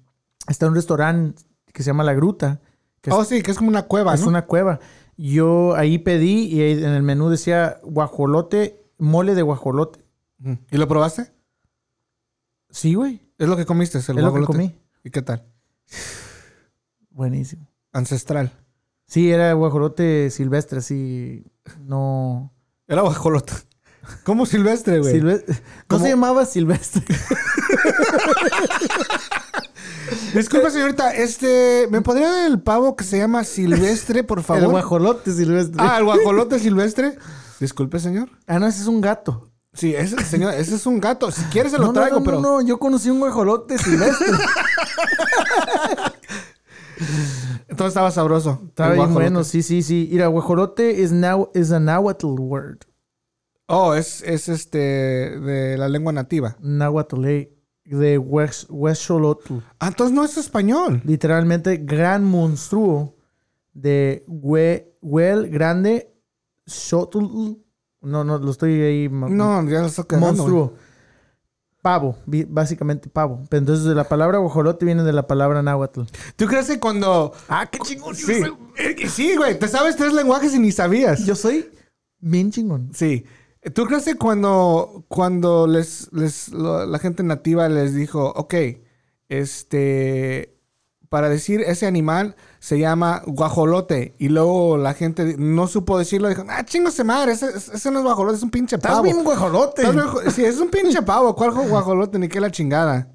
[0.48, 2.62] está un restaurante que se llama La Gruta.
[3.02, 4.28] Que es- Oh, sí, que es como una cueva, es ¿no?
[4.28, 4.80] una cueva.
[5.18, 10.02] Yo ahí pedí y en el menú decía guajolote, mole de guajolote.
[10.70, 11.30] ¿Y lo probaste?
[12.70, 13.20] Sí, güey.
[13.36, 14.52] Es lo que comiste, es el Es lo que guajolote.
[14.70, 14.80] comí.
[15.04, 15.44] ¿Y qué tal?
[17.10, 17.68] Buenísimo.
[17.92, 18.50] Ancestral.
[19.06, 21.44] Sí, era guajolote silvestre, así.
[21.80, 22.52] No.
[22.88, 23.52] Era guajolote.
[24.24, 25.14] ¿Cómo silvestre, güey?
[25.20, 25.54] Silve- No
[25.88, 26.04] ¿Cómo?
[26.04, 27.02] se llamaba silvestre.
[30.34, 34.68] Disculpa, señorita, este, ¿me podría dar el pavo que se llama silvestre, por El favor?
[34.70, 35.76] guajolote silvestre.
[35.78, 37.16] Ah, el guajolote silvestre.
[37.60, 38.28] Disculpe, señor.
[38.46, 39.48] Ah, no, ese es un gato.
[39.72, 41.30] Sí, ese, señor, ese es un gato.
[41.30, 42.40] Si quieres se lo no, no, traigo, no, pero.
[42.40, 44.26] no, no, yo conocí un guajolote silvestre.
[47.68, 48.60] Entonces estaba sabroso.
[48.68, 50.08] Estaba bien bueno, sí, sí, sí.
[50.10, 52.78] Mira, guajolote is, now, is a náhuatl word.
[53.66, 56.56] Oh, es, es este de la lengua nativa.
[56.60, 57.24] Nahuatl,
[57.84, 59.54] de West, Huexolotl.
[59.78, 61.00] Ah, entonces no es español.
[61.04, 63.16] Literalmente, gran monstruo
[63.72, 66.14] de hue, Huel Grande
[66.66, 67.18] Xotl.
[68.00, 69.08] No, no, lo estoy ahí.
[69.08, 70.20] No, ya lo estoy güey.
[70.20, 70.74] monstruo.
[71.84, 72.16] Pavo,
[72.48, 73.42] básicamente pavo.
[73.50, 76.04] Pero entonces de la palabra guajolote viene de la palabra náhuatl.
[76.34, 77.34] ¿Tú crees que cuando...
[77.46, 78.16] Ah, qué chingón.
[78.16, 78.40] Sí,
[78.78, 79.58] Eh, sí, güey.
[79.58, 81.26] Te sabes tres lenguajes y ni sabías.
[81.26, 81.70] Yo soy
[82.20, 82.88] bien chingón.
[82.94, 83.26] Sí.
[83.74, 88.54] ¿Tú crees que cuando, cuando les, les, la gente nativa les dijo, ok,
[89.28, 90.56] este,
[91.10, 96.44] para decir ese animal se llama guajolote, y luego la gente no supo decirlo, dijo,
[96.48, 99.02] ah, chingose madre, ese, ese no es guajolote, es un pinche Estás pavo.
[99.02, 99.82] bien guajolote.
[99.82, 102.18] Estás Sí, es un pinche pavo, ¿cuál guajolote?
[102.18, 103.12] Ni qué la chingada.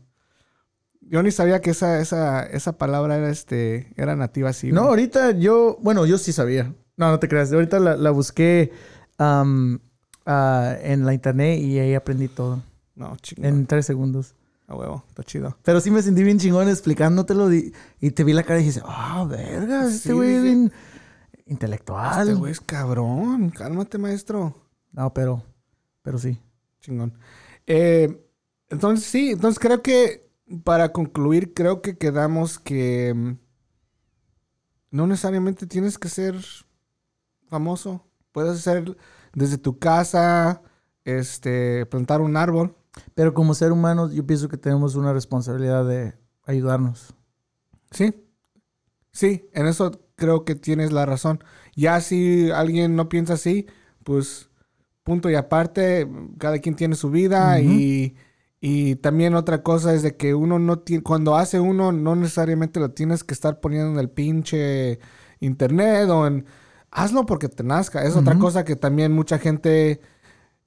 [1.01, 4.71] Yo ni sabía que esa, esa, esa palabra era, este, era nativa así.
[4.71, 6.71] No, ahorita yo, bueno, yo sí sabía.
[6.95, 7.51] No, no te creas.
[7.51, 8.71] Ahorita la, la busqué
[9.17, 9.43] ah,
[10.83, 12.61] en la internet y ahí aprendí todo.
[12.93, 13.45] No, chingón.
[13.45, 14.35] En tres segundos.
[14.69, 15.57] A huevo, está chido.
[15.63, 18.81] Pero sí me sentí bien chingón explicándotelo di- y te vi la cara y dije,
[18.85, 20.71] ah, verga, este güey es bien
[21.47, 22.27] intelectual.
[22.27, 23.49] Este güey es cabrón.
[23.49, 24.55] Cálmate, maestro.
[24.91, 25.43] No, pero,
[26.03, 26.39] pero sí.
[26.81, 27.13] Chingón.
[27.65, 28.23] Eh,
[28.69, 30.29] entonces, sí, entonces creo que
[30.63, 33.31] para concluir, creo que quedamos que mm,
[34.91, 36.35] no necesariamente tienes que ser
[37.47, 38.05] famoso.
[38.31, 38.95] Puedes hacer
[39.33, 40.61] desde tu casa,
[41.05, 42.75] este, plantar un árbol.
[43.15, 46.13] Pero como ser humanos, yo pienso que tenemos una responsabilidad de
[46.45, 47.13] ayudarnos.
[47.91, 48.13] Sí.
[49.11, 51.43] Sí, en eso creo que tienes la razón.
[51.75, 53.67] Ya si alguien no piensa así,
[54.03, 54.49] pues
[55.03, 58.15] punto y aparte, cada quien tiene su vida y,
[58.61, 62.79] y también otra cosa es de que uno no tiene, cuando hace uno, no necesariamente
[62.79, 64.99] lo tienes que estar poniendo en el pinche
[65.39, 66.45] internet o en...
[66.91, 68.03] Hazlo porque te nazca.
[68.03, 70.01] Es otra cosa que también mucha gente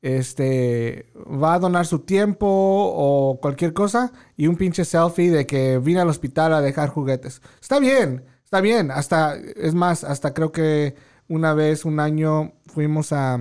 [0.02, 5.78] este va a donar su tiempo o cualquier cosa y un pinche selfie de que
[5.78, 7.40] vine al hospital a dejar juguetes.
[7.60, 8.90] Está bien, está bien.
[8.90, 10.96] Hasta, es más, hasta creo que
[11.28, 13.38] una vez, un año, fuimos a.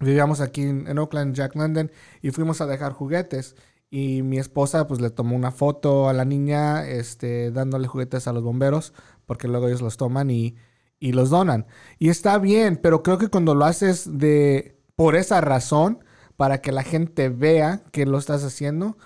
[0.00, 1.90] Vivíamos aquí en, Oakland, Jack London,
[2.22, 3.56] y fuimos a dejar juguetes.
[3.90, 8.32] Y mi esposa, pues, le tomó una foto a la niña, este, dándole juguetes a
[8.32, 8.92] los bomberos,
[9.26, 10.56] porque luego ellos los toman y,
[11.00, 11.66] y los donan.
[11.98, 16.00] Y está bien, pero creo que cuando lo haces de por esa razón,
[16.36, 18.98] para que la gente vea que lo estás haciendo,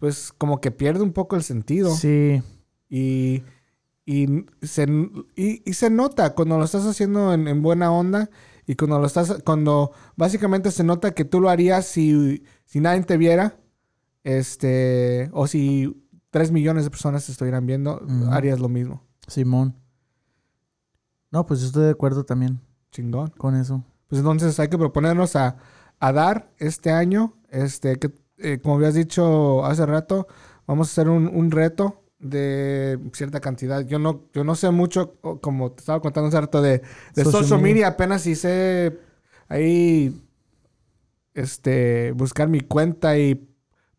[0.00, 1.94] pues como que pierde un poco el sentido.
[1.94, 2.42] Sí.
[2.88, 3.44] Y,
[4.04, 4.88] y, se,
[5.36, 8.28] y, y se nota cuando lo estás haciendo en, en buena onda
[8.66, 13.04] y cuando lo estás, cuando básicamente se nota que tú lo harías si, si nadie
[13.04, 13.56] te viera,
[14.24, 19.04] este, o si tres millones de personas te estuvieran viendo, harías lo mismo.
[19.28, 19.76] Simón.
[21.30, 22.58] No, pues yo estoy de acuerdo también
[22.90, 23.32] Chingón.
[23.38, 23.84] con eso.
[24.08, 25.56] Pues entonces hay que proponernos a,
[25.98, 30.26] a dar este año, este, que eh, como habías dicho hace rato,
[30.66, 33.80] vamos a hacer un, un reto de cierta cantidad.
[33.86, 36.78] Yo no, yo no sé mucho, como te estaba contando hace rato, de,
[37.14, 37.74] de Social social, media.
[37.74, 37.88] media.
[37.88, 38.98] apenas sé
[39.48, 40.22] ahí
[41.34, 43.48] este, buscar mi cuenta y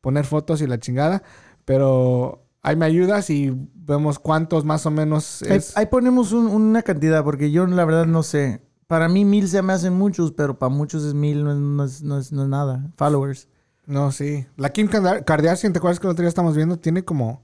[0.01, 1.24] poner fotos y la chingada,
[1.66, 5.78] pero ahí me ayudas y vemos cuántos más o menos Ahí, es.
[5.78, 8.62] ahí ponemos un- una cantidad, porque yo la verdad no sé.
[8.88, 11.83] Para mí mil se me hacen muchos, pero para muchos es mil, no es, no
[11.83, 12.89] es- no es- no es nada.
[12.95, 13.47] Followers.
[13.85, 14.45] No, sí.
[14.57, 16.77] La Kim Kardashian, ¿te acuerdas que el otro día estamos viendo?
[16.79, 17.41] Tiene como...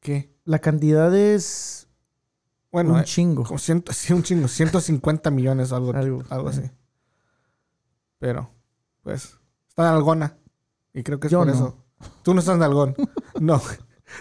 [0.00, 0.32] ¿Qué?
[0.44, 1.88] La cantidad es
[2.70, 3.44] Bueno, un eh, chingo.
[3.44, 4.46] como ciento, sí, un chingo.
[4.48, 6.60] 150 millones o algo, Algo, algo, sí.
[6.60, 6.70] así.
[8.18, 8.50] Pero,
[9.02, 9.38] pues,
[9.68, 10.36] está en algona.
[10.92, 11.52] Y creo que es Yo por no.
[11.54, 11.76] eso.
[12.22, 12.94] Tú no estás en algón.
[13.40, 13.60] no.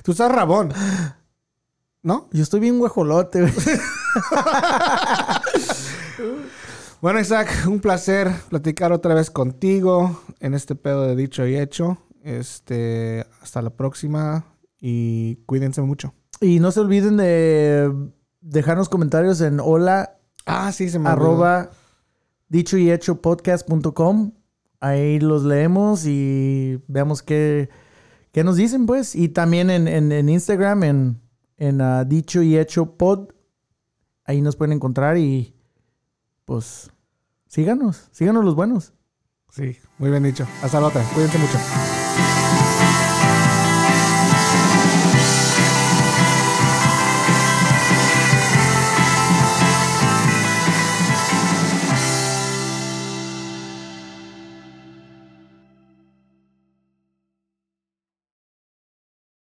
[0.03, 0.71] Tú estás rabón.
[2.01, 2.30] ¿No?
[2.32, 3.53] Yo estoy bien guajolote, güey.
[7.01, 11.97] Bueno, Isaac, un placer platicar otra vez contigo en este pedo de dicho y hecho.
[12.24, 14.45] Este, hasta la próxima
[14.80, 16.14] y cuídense mucho.
[16.39, 17.91] Y no se olviden de
[18.41, 21.70] dejarnos comentarios en hola Ah, sí, se me arroba
[22.49, 24.34] dicho y hecho podcast.com.
[24.82, 27.70] Ahí los leemos y veamos qué,
[28.34, 29.16] qué nos dicen, pues.
[29.16, 31.22] Y también en, en- en Instagram, en,
[31.57, 33.30] en ah, dicho y hecho pod.
[34.26, 35.53] Ahí nos pueden encontrar y
[36.46, 36.91] pues
[37.48, 38.94] síganos, síganos los buenos.
[39.50, 40.48] Sí, muy bien dicho.
[40.64, 41.04] Hasta la otra.
[41.14, 41.60] Cuídense mucho.